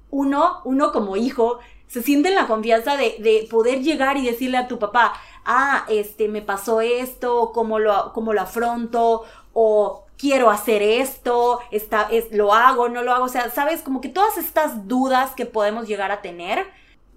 uno, 0.09 0.61
uno 0.63 0.91
como 0.91 1.15
hijo, 1.15 1.59
se 1.87 2.01
siente 2.01 2.29
en 2.29 2.35
la 2.35 2.47
confianza 2.47 2.97
de, 2.97 3.17
de 3.19 3.47
poder 3.49 3.81
llegar 3.81 4.17
y 4.17 4.25
decirle 4.25 4.57
a 4.57 4.67
tu 4.67 4.79
papá, 4.79 5.13
ah, 5.45 5.85
este, 5.89 6.27
me 6.27 6.41
pasó 6.41 6.81
esto, 6.81 7.51
cómo 7.53 7.79
lo, 7.79 8.13
cómo 8.13 8.33
lo 8.33 8.41
afronto, 8.41 9.23
o 9.53 10.02
quiero 10.23 10.49
hacer 10.49 10.81
esto, 10.81 11.59
está, 11.69 12.07
es, 12.09 12.31
lo 12.31 12.53
hago, 12.53 12.87
no 12.87 13.03
lo 13.03 13.11
hago, 13.11 13.25
o 13.25 13.29
sea, 13.29 13.49
sabes, 13.49 13.81
como 13.81 13.99
que 13.99 14.07
todas 14.07 14.37
estas 14.37 14.87
dudas 14.87 15.31
que 15.35 15.45
podemos 15.45 15.85
llegar 15.85 16.13
a 16.13 16.21
tener, 16.21 16.65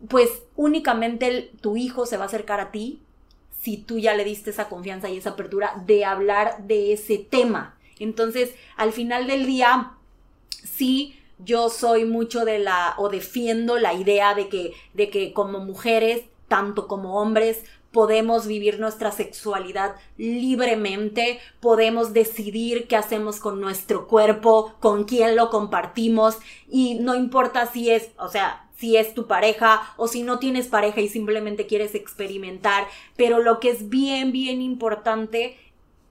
pues 0.09 0.29
únicamente 0.57 1.53
tu 1.61 1.77
hijo 1.77 2.05
se 2.05 2.16
va 2.16 2.25
a 2.25 2.27
acercar 2.27 2.59
a 2.59 2.73
ti 2.73 3.01
si 3.61 3.77
tú 3.77 4.01
ya 4.01 4.14
le 4.14 4.25
diste 4.25 4.51
esa 4.51 4.69
confianza 4.69 5.09
y 5.09 5.19
esa 5.19 5.31
apertura 5.31 5.81
de 5.87 6.05
hablar 6.05 6.66
de 6.66 6.92
ese 6.92 7.19
tema. 7.19 7.77
Entonces, 8.01 8.57
al 8.77 8.92
final 8.92 9.29
del 9.29 9.47
día, 9.47 9.92
sí, 10.64 11.16
yo 11.38 11.71
soy 11.71 12.07
mucho 12.07 12.45
de 12.45 12.59
la, 12.59 12.95
o 12.99 13.09
defiendo 13.09 13.79
la 13.79 13.95
idea 13.95 14.35
de 14.35 14.49
que, 14.49 14.73
de 14.95 15.11
que 15.11 15.33
como 15.33 15.61
mujeres, 15.61 16.25
tanto 16.49 16.88
como 16.88 17.21
hombres, 17.21 17.62
podemos 17.96 18.46
vivir 18.46 18.78
nuestra 18.78 19.11
sexualidad 19.11 19.96
libremente, 20.18 21.40
podemos 21.61 22.12
decidir 22.12 22.88
qué 22.88 22.94
hacemos 22.94 23.40
con 23.40 23.59
nuestro 23.59 24.06
cuerpo, 24.06 24.74
con 24.80 25.04
quién 25.04 25.35
lo 25.35 25.48
compartimos 25.48 26.37
y 26.68 26.96
no 26.96 27.14
importa 27.14 27.64
si 27.72 27.90
es, 27.90 28.11
o 28.18 28.28
sea, 28.28 28.68
si 28.76 28.98
es 28.98 29.14
tu 29.14 29.26
pareja 29.26 29.94
o 29.96 30.09
si 30.09 30.24
no 30.24 30.38
tienes 30.38 30.66
pareja 30.66 31.00
y 31.00 31.09
simplemente 31.09 31.66
quieres 31.66 31.94
experimentar, 31.94 32.87
pero 33.16 33.38
lo 33.38 33.61
que 33.61 33.70
es 33.70 33.88
bien, 33.88 34.30
bien 34.30 34.61
importante 34.61 35.56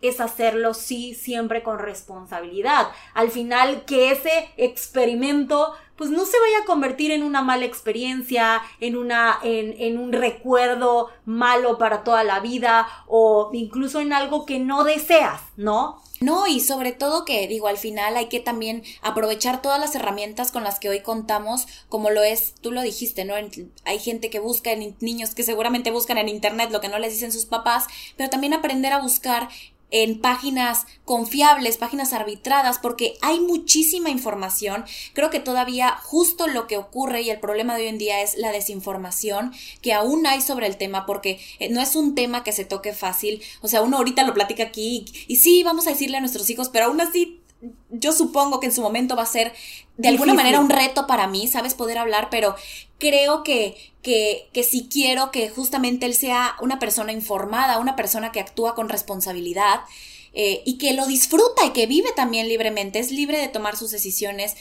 es 0.08 0.22
hacerlo 0.22 0.74
sí 0.74 1.14
siempre 1.14 1.64
con 1.64 1.80
responsabilidad. 1.80 2.88
Al 3.14 3.32
final 3.32 3.86
que 3.86 4.12
ese 4.12 4.50
experimento 4.58 5.74
pues 5.96 6.10
no 6.10 6.26
se 6.26 6.40
vaya 6.40 6.60
a 6.64 6.66
convertir 6.66 7.12
en 7.12 7.24
una 7.24 7.42
mala 7.42 7.66
experiencia, 7.66 8.62
en 8.82 8.98
una, 8.98 9.40
en, 9.44 9.76
en 9.80 9.98
un 9.98 10.12
recuerdo 10.12 11.10
malo 11.26 11.78
para 11.78 12.04
toda 12.04 12.24
la 12.24 12.42
vida 12.42 12.88
o 13.08 13.50
incluso 13.54 14.02
en 14.02 14.12
algo 14.12 14.46
que 14.46 14.60
no 14.60 14.84
deseas, 14.84 15.42
¿no? 15.56 16.02
No, 16.22 16.48
y 16.48 16.62
sobre 16.62 16.94
todo 16.94 17.26
que 17.26 17.46
digo, 17.48 17.68
al 17.68 17.78
final 17.78 18.16
hay 18.16 18.28
que 18.28 18.40
también 18.40 18.84
aprovechar 19.02 19.62
todas 19.62 19.80
las 19.80 19.96
herramientas 19.96 20.52
con 20.52 20.64
las 20.64 20.80
que 20.80 20.88
hoy 20.88 21.02
contamos, 21.02 21.68
como 21.90 22.10
lo 22.10 22.24
es, 22.24 22.56
tú 22.62 22.72
lo 22.72 22.82
dijiste, 22.82 23.26
¿no? 23.26 23.34
Hay 23.84 24.00
gente 24.00 24.30
que 24.30 24.40
busca 24.40 24.72
en 24.72 24.96
niños 25.02 25.36
que 25.36 25.44
seguramente 25.44 25.92
buscan 25.92 26.18
en 26.18 26.30
internet 26.30 26.72
lo 26.72 26.80
que 26.80 26.88
no 26.88 27.00
les 27.00 27.12
dicen 27.12 27.34
sus 27.34 27.46
papás, 27.46 27.88
pero 28.16 28.30
también 28.30 28.54
aprender 28.54 28.94
a 28.94 29.02
buscar 29.02 29.50
en 29.96 30.20
páginas 30.20 30.88
confiables, 31.06 31.78
páginas 31.78 32.12
arbitradas, 32.12 32.80
porque 32.80 33.14
hay 33.22 33.40
muchísima 33.40 34.10
información. 34.10 34.84
Creo 35.14 35.30
que 35.30 35.40
todavía 35.40 35.96
justo 36.04 36.48
lo 36.48 36.68
que 36.68 36.76
ocurre 36.76 37.22
y 37.22 37.30
el 37.30 37.40
problema 37.40 37.78
de 37.78 37.84
hoy 37.84 37.88
en 37.88 37.98
día 37.98 38.22
es 38.22 38.36
la 38.36 38.52
desinformación 38.52 39.54
que 39.82 39.94
aún 39.94 40.28
hay 40.28 40.42
sobre 40.42 40.68
el 40.68 40.76
tema, 40.76 41.06
porque 41.06 41.40
eh, 41.60 41.70
no 41.70 41.80
es 41.80 41.96
un 41.96 42.14
tema 42.14 42.44
que 42.44 42.52
se 42.52 42.66
toque 42.66 42.92
fácil. 42.92 43.42
O 43.62 43.70
sea, 43.70 43.84
uno 43.84 43.96
ahorita 43.96 44.24
lo 44.24 44.34
platica 44.34 44.64
aquí 44.64 45.08
y, 45.28 45.34
y 45.34 45.38
sí, 45.38 45.64
vamos 45.64 45.88
a 45.88 45.92
decirle 45.92 46.18
a 46.18 46.20
nuestros 46.20 46.50
hijos, 46.50 46.68
pero 46.68 46.88
aún 46.88 47.00
así 47.00 47.40
yo 47.90 48.12
supongo 48.12 48.60
que 48.60 48.68
en 48.68 48.74
su 48.74 48.82
momento 48.82 49.16
va 49.16 49.24
a 49.24 49.28
ser 49.28 49.54
de 49.98 50.10
alguna 50.10 50.34
manera 50.34 50.60
un 50.60 50.70
reto 50.70 51.08
para 51.08 51.28
mí, 51.28 51.48
sabes, 51.48 51.74
poder 51.74 51.98
hablar, 51.98 52.30
pero 52.30 52.56
creo 53.00 53.44
que, 53.44 53.94
que, 54.02 54.50
que 54.54 54.64
si 54.64 54.88
quiero 54.88 55.32
que 55.32 55.50
justamente 55.50 56.06
él 56.06 56.14
sea 56.14 56.56
una 56.62 56.80
persona 56.80 57.12
informada, 57.12 57.80
una 57.80 57.96
persona 57.96 58.32
que 58.32 58.40
actúa 58.40 58.76
con 58.76 58.90
responsabilidad, 58.90 59.82
eh, 60.38 60.64
y 60.66 60.78
que 60.78 60.94
lo 60.94 61.08
disfruta 61.08 61.66
y 61.66 61.72
que 61.72 61.88
vive 61.88 62.10
también 62.14 62.50
libremente, 62.50 63.00
es 63.00 63.10
libre 63.10 63.38
de 63.38 63.48
tomar 63.48 63.78
sus 63.78 63.92
decisiones, 63.92 64.56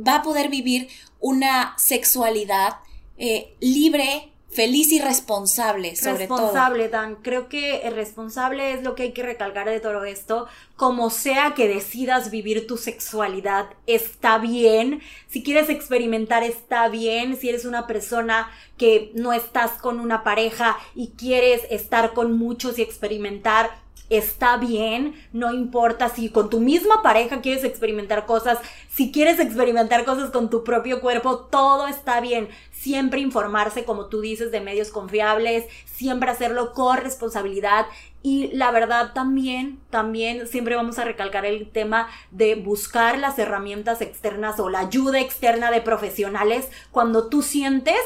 va 0.00 0.16
a 0.16 0.22
poder 0.22 0.48
vivir 0.48 0.88
una 1.20 1.74
sexualidad 1.76 2.78
eh, 3.18 3.54
libre, 3.60 4.32
feliz 4.54 4.92
y 4.92 5.00
responsable, 5.00 5.96
sobre 5.96 6.28
todo. 6.28 6.38
Responsable, 6.38 6.88
Dan. 6.88 7.16
Creo 7.16 7.48
que 7.48 7.78
el 7.78 7.94
responsable 7.94 8.72
es 8.72 8.82
lo 8.82 8.94
que 8.94 9.04
hay 9.04 9.12
que 9.12 9.24
recalcar 9.24 9.68
de 9.68 9.80
todo 9.80 10.04
esto. 10.04 10.46
Como 10.76 11.10
sea 11.10 11.54
que 11.54 11.68
decidas 11.68 12.30
vivir 12.30 12.66
tu 12.66 12.76
sexualidad, 12.76 13.66
está 13.86 14.38
bien. 14.38 15.02
Si 15.28 15.42
quieres 15.42 15.68
experimentar, 15.70 16.44
está 16.44 16.88
bien. 16.88 17.36
Si 17.36 17.48
eres 17.48 17.64
una 17.64 17.86
persona 17.86 18.48
que 18.78 19.10
no 19.14 19.32
estás 19.32 19.72
con 19.72 19.98
una 19.98 20.22
pareja 20.22 20.78
y 20.94 21.08
quieres 21.10 21.62
estar 21.70 22.12
con 22.12 22.38
muchos 22.38 22.78
y 22.78 22.82
experimentar, 22.82 23.83
está 24.10 24.56
bien, 24.56 25.14
no 25.32 25.52
importa 25.52 26.08
si 26.08 26.28
con 26.28 26.50
tu 26.50 26.60
misma 26.60 27.02
pareja 27.02 27.40
quieres 27.40 27.64
experimentar 27.64 28.26
cosas, 28.26 28.58
si 28.90 29.10
quieres 29.10 29.38
experimentar 29.40 30.04
cosas 30.04 30.30
con 30.30 30.50
tu 30.50 30.64
propio 30.64 31.00
cuerpo, 31.00 31.38
todo 31.38 31.86
está 31.86 32.20
bien. 32.20 32.48
Siempre 32.70 33.20
informarse, 33.20 33.84
como 33.84 34.06
tú 34.06 34.20
dices, 34.20 34.50
de 34.52 34.60
medios 34.60 34.90
confiables, 34.90 35.64
siempre 35.86 36.30
hacerlo 36.30 36.72
con 36.72 36.98
responsabilidad 36.98 37.86
y 38.22 38.48
la 38.54 38.70
verdad 38.70 39.12
también, 39.12 39.78
también 39.90 40.48
siempre 40.48 40.76
vamos 40.76 40.98
a 40.98 41.04
recalcar 41.04 41.44
el 41.44 41.70
tema 41.70 42.08
de 42.30 42.54
buscar 42.54 43.18
las 43.18 43.38
herramientas 43.38 44.00
externas 44.00 44.58
o 44.60 44.70
la 44.70 44.80
ayuda 44.80 45.20
externa 45.20 45.70
de 45.70 45.82
profesionales 45.82 46.68
cuando 46.90 47.28
tú 47.28 47.42
sientes 47.42 48.00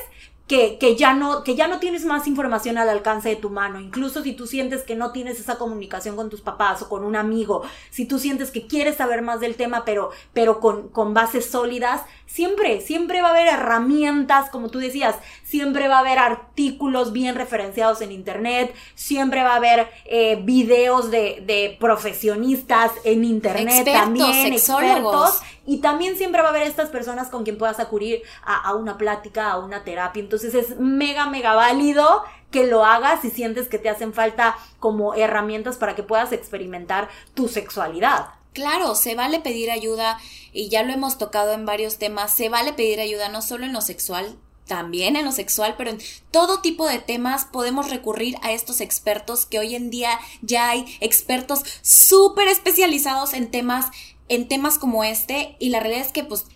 que, 0.48 0.78
que, 0.78 0.96
ya 0.96 1.12
no, 1.12 1.44
que 1.44 1.54
ya 1.54 1.68
no 1.68 1.78
tienes 1.78 2.06
más 2.06 2.26
información 2.26 2.78
al 2.78 2.88
alcance 2.88 3.28
de 3.28 3.37
tu 3.37 3.50
mano. 3.50 3.78
Incluso 3.78 4.22
si 4.22 4.32
tú 4.32 4.46
sientes 4.46 4.82
que 4.82 4.96
no 4.96 5.12
tienes 5.12 5.38
esa 5.38 5.58
comunicación 5.58 6.16
con 6.16 6.30
tus 6.30 6.40
papás 6.40 6.82
o 6.82 6.88
con 6.88 7.04
un 7.04 7.16
amigo, 7.16 7.62
si 7.90 8.06
tú 8.06 8.18
sientes 8.18 8.50
que 8.50 8.66
quieres 8.66 8.96
saber 8.96 9.20
más 9.20 9.40
del 9.40 9.56
tema, 9.56 9.84
pero, 9.84 10.11
pero 10.32 10.58
con, 10.58 10.88
con 10.88 11.12
bases 11.12 11.50
sólidas, 11.50 12.00
siempre, 12.26 12.80
siempre 12.80 13.20
va 13.20 13.28
a 13.28 13.30
haber 13.32 13.48
herramientas, 13.48 14.48
como 14.50 14.70
tú 14.70 14.78
decías, 14.78 15.16
siempre 15.42 15.87
va 15.88 15.96
a 15.96 16.00
haber 16.00 16.18
artículos 16.18 17.12
bien 17.12 17.34
referenciados 17.34 18.00
en 18.00 18.12
internet, 18.12 18.74
siempre 18.94 19.42
va 19.42 19.52
a 19.52 19.56
haber 19.56 19.88
eh, 20.06 20.40
videos 20.42 21.11
de, 21.11 21.42
de, 21.46 21.76
profesionistas 21.78 22.92
en 23.04 23.24
internet 23.24 23.84
también, 23.84 24.52
expertos. 24.52 25.40
Y 25.68 25.83
también 25.83 26.16
siempre 26.16 26.40
va 26.40 26.48
a 26.48 26.50
haber 26.50 26.62
estas 26.62 26.88
personas 26.88 27.28
con 27.28 27.44
quien 27.44 27.59
puedas 27.59 27.78
acudir 27.78 28.22
a, 28.42 28.57
a 28.57 28.74
una 28.74 28.96
plática, 28.96 29.50
a 29.50 29.59
una 29.59 29.85
terapia. 29.85 30.22
Entonces 30.22 30.54
es 30.54 30.81
mega, 30.81 31.28
mega 31.28 31.54
válido 31.54 32.24
que 32.50 32.66
lo 32.66 32.87
hagas 32.87 33.20
si 33.20 33.31
sientes 33.31 33.68
que 33.68 33.78
te 33.78 33.90
hacen 33.90 34.14
falta 34.14 34.57
como 34.81 35.12
herramientas 35.12 35.76
para 35.76 35.94
que 35.94 36.02
puedas 36.02 36.33
experimentar 36.33 37.11
tu 37.35 37.48
sexualidad. 37.48 38.28
Claro, 38.54 38.94
se 38.94 39.14
vale 39.14 39.40
pedir 39.40 39.70
ayuda 39.70 40.18
y 40.52 40.70
ya 40.70 40.83
lo 40.83 40.92
hemos 40.92 41.18
tocado 41.18 41.52
en 41.52 41.66
varios 41.66 41.98
temas, 41.98 42.33
se 42.33 42.48
vale 42.48 42.72
pedir 42.72 42.98
ayuda 42.98 43.28
no 43.28 43.42
solo 43.42 43.66
en 43.66 43.74
lo 43.74 43.83
sexual, 43.83 44.38
también 44.66 45.16
en 45.16 45.24
lo 45.24 45.33
sexual, 45.33 45.74
pero 45.76 45.90
en 45.90 45.98
todo 46.31 46.61
tipo 46.61 46.87
de 46.87 46.98
temas 46.98 47.44
podemos 47.44 47.90
recurrir 47.90 48.37
a 48.42 48.52
estos 48.52 48.81
expertos 48.81 49.46
que 49.46 49.59
hoy 49.59 49.74
en 49.74 49.90
día 49.90 50.18
ya 50.40 50.70
hay 50.70 50.96
expertos 51.00 51.62
súper 51.83 52.48
especializados 52.48 53.35
en 53.35 53.50
temas 53.50 53.90
en 54.29 54.49
temas 54.49 54.79
como 54.79 55.05
este 55.05 55.57
y 55.59 55.71
la 55.71 55.81
realidad 55.81 56.07
es 56.07 56.12
que 56.12 56.25
pues 56.25 56.47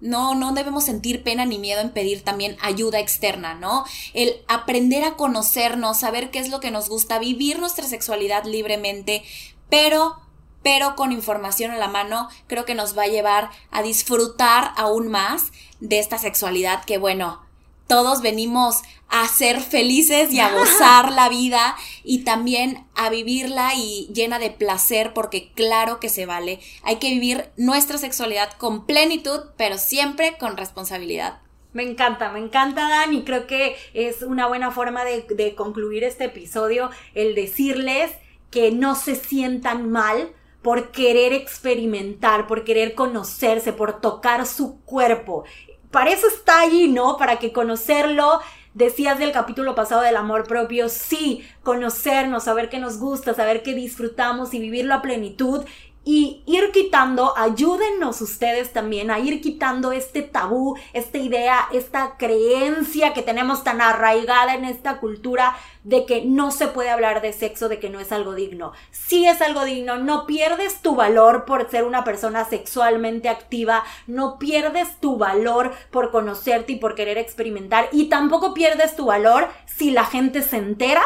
no, 0.00 0.34
no 0.34 0.52
debemos 0.52 0.84
sentir 0.84 1.22
pena 1.22 1.44
ni 1.44 1.58
miedo 1.58 1.80
en 1.80 1.90
pedir 1.90 2.22
también 2.22 2.56
ayuda 2.60 3.00
externa, 3.00 3.54
¿no? 3.54 3.84
El 4.14 4.42
aprender 4.46 5.02
a 5.04 5.16
conocernos, 5.16 5.98
saber 5.98 6.30
qué 6.30 6.38
es 6.38 6.50
lo 6.50 6.60
que 6.60 6.70
nos 6.70 6.88
gusta, 6.88 7.18
vivir 7.18 7.58
nuestra 7.58 7.86
sexualidad 7.86 8.44
libremente, 8.44 9.24
pero, 9.68 10.16
pero 10.62 10.94
con 10.94 11.12
información 11.12 11.72
a 11.72 11.78
la 11.78 11.88
mano, 11.88 12.28
creo 12.46 12.64
que 12.64 12.74
nos 12.74 12.96
va 12.96 13.04
a 13.04 13.08
llevar 13.08 13.50
a 13.70 13.82
disfrutar 13.82 14.72
aún 14.76 15.08
más 15.08 15.46
de 15.80 15.98
esta 15.98 16.18
sexualidad 16.18 16.84
que, 16.84 16.98
bueno, 16.98 17.47
todos 17.88 18.22
venimos 18.22 18.82
a 19.08 19.26
ser 19.26 19.60
felices 19.60 20.30
y 20.32 20.40
a 20.40 20.52
gozar 20.52 21.10
la 21.10 21.28
vida 21.28 21.74
y 22.04 22.22
también 22.22 22.86
a 22.94 23.08
vivirla 23.08 23.72
y 23.74 24.08
llena 24.12 24.38
de 24.38 24.50
placer 24.50 25.14
porque 25.14 25.50
claro 25.54 25.98
que 25.98 26.10
se 26.10 26.26
vale. 26.26 26.60
Hay 26.84 26.96
que 26.96 27.10
vivir 27.10 27.48
nuestra 27.56 27.98
sexualidad 27.98 28.52
con 28.52 28.86
plenitud, 28.86 29.40
pero 29.56 29.78
siempre 29.78 30.36
con 30.38 30.58
responsabilidad. 30.58 31.40
Me 31.72 31.82
encanta, 31.82 32.30
me 32.30 32.38
encanta 32.38 32.88
Dan 32.88 33.14
y 33.14 33.24
creo 33.24 33.46
que 33.46 33.76
es 33.94 34.22
una 34.22 34.46
buena 34.46 34.70
forma 34.70 35.04
de, 35.04 35.22
de 35.22 35.54
concluir 35.54 36.04
este 36.04 36.24
episodio 36.24 36.90
el 37.14 37.34
decirles 37.34 38.10
que 38.50 38.70
no 38.70 38.94
se 38.94 39.16
sientan 39.16 39.90
mal 39.90 40.32
por 40.62 40.90
querer 40.90 41.32
experimentar, 41.32 42.46
por 42.46 42.64
querer 42.64 42.94
conocerse, 42.94 43.72
por 43.72 44.00
tocar 44.00 44.44
su 44.46 44.80
cuerpo 44.80 45.44
para 45.90 46.10
eso 46.10 46.26
está 46.28 46.60
allí, 46.60 46.88
¿no? 46.88 47.16
Para 47.16 47.38
que 47.38 47.52
conocerlo, 47.52 48.40
decías 48.74 49.18
del 49.18 49.32
capítulo 49.32 49.74
pasado 49.74 50.02
del 50.02 50.16
amor 50.16 50.46
propio, 50.46 50.88
sí, 50.88 51.44
conocernos, 51.62 52.44
saber 52.44 52.68
qué 52.68 52.78
nos 52.78 52.98
gusta, 52.98 53.34
saber 53.34 53.62
qué 53.62 53.74
disfrutamos 53.74 54.54
y 54.54 54.58
vivirlo 54.60 54.94
a 54.94 55.02
plenitud 55.02 55.64
y 56.10 56.42
ir 56.46 56.72
quitando, 56.72 57.36
ayúdennos 57.36 58.22
ustedes 58.22 58.72
también 58.72 59.10
a 59.10 59.18
ir 59.18 59.42
quitando 59.42 59.92
este 59.92 60.22
tabú, 60.22 60.74
esta 60.94 61.18
idea, 61.18 61.68
esta 61.70 62.16
creencia 62.16 63.12
que 63.12 63.20
tenemos 63.20 63.62
tan 63.62 63.82
arraigada 63.82 64.54
en 64.54 64.64
esta 64.64 65.00
cultura 65.00 65.54
de 65.84 66.06
que 66.06 66.24
no 66.24 66.50
se 66.50 66.68
puede 66.68 66.88
hablar 66.88 67.20
de 67.20 67.34
sexo, 67.34 67.68
de 67.68 67.78
que 67.78 67.90
no 67.90 68.00
es 68.00 68.10
algo 68.10 68.34
digno. 68.34 68.72
Sí 68.90 69.26
es 69.26 69.42
algo 69.42 69.66
digno, 69.66 69.98
no 69.98 70.24
pierdes 70.24 70.80
tu 70.80 70.96
valor 70.96 71.44
por 71.44 71.70
ser 71.70 71.84
una 71.84 72.04
persona 72.04 72.46
sexualmente 72.46 73.28
activa, 73.28 73.84
no 74.06 74.38
pierdes 74.38 74.98
tu 75.00 75.18
valor 75.18 75.74
por 75.90 76.10
conocerte 76.10 76.72
y 76.72 76.76
por 76.76 76.94
querer 76.94 77.18
experimentar 77.18 77.90
y 77.92 78.06
tampoco 78.08 78.54
pierdes 78.54 78.96
tu 78.96 79.04
valor 79.04 79.46
si 79.66 79.90
la 79.90 80.06
gente 80.06 80.40
se 80.40 80.56
entera 80.56 81.02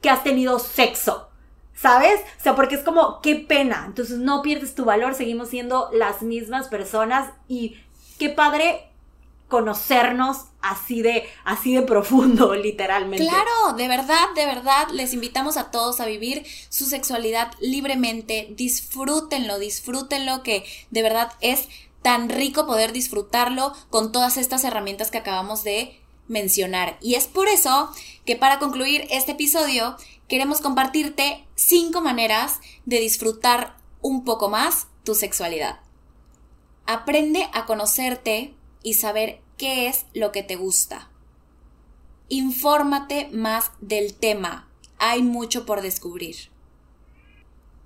que 0.00 0.08
has 0.08 0.24
tenido 0.24 0.58
sexo 0.58 1.28
¿Sabes? 1.74 2.20
O 2.38 2.42
sea, 2.42 2.54
porque 2.54 2.76
es 2.76 2.82
como, 2.82 3.20
qué 3.20 3.36
pena. 3.36 3.84
Entonces 3.86 4.18
no 4.18 4.42
pierdes 4.42 4.74
tu 4.74 4.84
valor, 4.84 5.14
seguimos 5.14 5.48
siendo 5.48 5.90
las 5.92 6.22
mismas 6.22 6.68
personas 6.68 7.30
y 7.48 7.76
qué 8.18 8.28
padre 8.28 8.88
conocernos 9.48 10.46
así 10.62 11.02
de 11.02 11.24
así 11.44 11.74
de 11.74 11.82
profundo, 11.82 12.54
literalmente. 12.56 13.22
Claro, 13.22 13.74
de 13.76 13.86
verdad, 13.86 14.30
de 14.34 14.46
verdad, 14.46 14.88
les 14.92 15.12
invitamos 15.12 15.58
a 15.58 15.70
todos 15.70 16.00
a 16.00 16.06
vivir 16.06 16.46
su 16.70 16.86
sexualidad 16.86 17.52
libremente, 17.60 18.48
disfrútenlo, 18.56 19.58
disfrútenlo 19.58 20.42
que 20.42 20.64
de 20.90 21.02
verdad 21.02 21.32
es 21.40 21.68
tan 22.00 22.28
rico 22.28 22.66
poder 22.66 22.92
disfrutarlo 22.92 23.74
con 23.90 24.10
todas 24.10 24.36
estas 24.36 24.64
herramientas 24.64 25.10
que 25.10 25.18
acabamos 25.18 25.64
de 25.64 26.01
mencionar. 26.32 26.96
Y 27.00 27.14
es 27.14 27.26
por 27.26 27.46
eso 27.46 27.92
que 28.24 28.34
para 28.34 28.58
concluir 28.58 29.06
este 29.10 29.32
episodio 29.32 29.96
queremos 30.28 30.60
compartirte 30.60 31.46
cinco 31.54 32.00
maneras 32.00 32.60
de 32.86 32.98
disfrutar 32.98 33.76
un 34.00 34.24
poco 34.24 34.48
más 34.48 34.88
tu 35.04 35.14
sexualidad. 35.14 35.80
Aprende 36.86 37.48
a 37.52 37.66
conocerte 37.66 38.54
y 38.82 38.94
saber 38.94 39.40
qué 39.58 39.86
es 39.86 40.06
lo 40.14 40.32
que 40.32 40.42
te 40.42 40.56
gusta. 40.56 41.10
Infórmate 42.28 43.28
más 43.28 43.70
del 43.80 44.14
tema. 44.14 44.68
Hay 44.98 45.22
mucho 45.22 45.66
por 45.66 45.82
descubrir. 45.82 46.50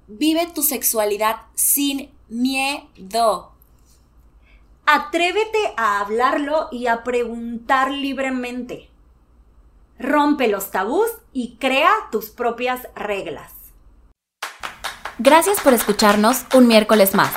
Vive 0.07 0.47
tu 0.55 0.63
sexualidad 0.63 1.43
sin 1.55 2.11
miedo. 2.29 3.56
Atrévete 4.87 5.75
a 5.77 5.99
hablarlo 5.99 6.69
y 6.71 6.87
a 6.87 7.03
preguntar 7.03 7.91
libremente. 7.91 8.89
Rompe 9.99 10.47
los 10.47 10.71
tabús 10.71 11.09
y 11.33 11.57
crea 11.57 11.91
tus 12.13 12.27
propias 12.31 12.87
reglas. 12.95 13.53
Gracias 15.19 15.61
por 15.61 15.73
escucharnos 15.73 16.45
un 16.55 16.69
miércoles 16.69 17.15
más. 17.15 17.33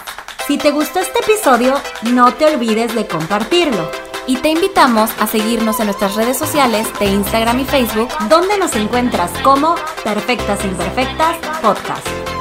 Si 0.45 0.57
te 0.57 0.71
gustó 0.71 0.99
este 0.99 1.19
episodio, 1.19 1.73
no 2.11 2.33
te 2.33 2.45
olvides 2.45 2.93
de 2.93 3.07
compartirlo. 3.07 3.89
Y 4.27 4.37
te 4.37 4.49
invitamos 4.49 5.09
a 5.19 5.25
seguirnos 5.25 5.79
en 5.79 5.87
nuestras 5.87 6.15
redes 6.15 6.37
sociales 6.37 6.87
de 6.99 7.05
Instagram 7.05 7.61
y 7.61 7.65
Facebook, 7.65 8.09
donde 8.29 8.59
nos 8.59 8.75
encuentras 8.75 9.31
como 9.41 9.73
Perfectas 10.03 10.63
Imperfectas 10.65 11.37
Podcast. 11.61 12.38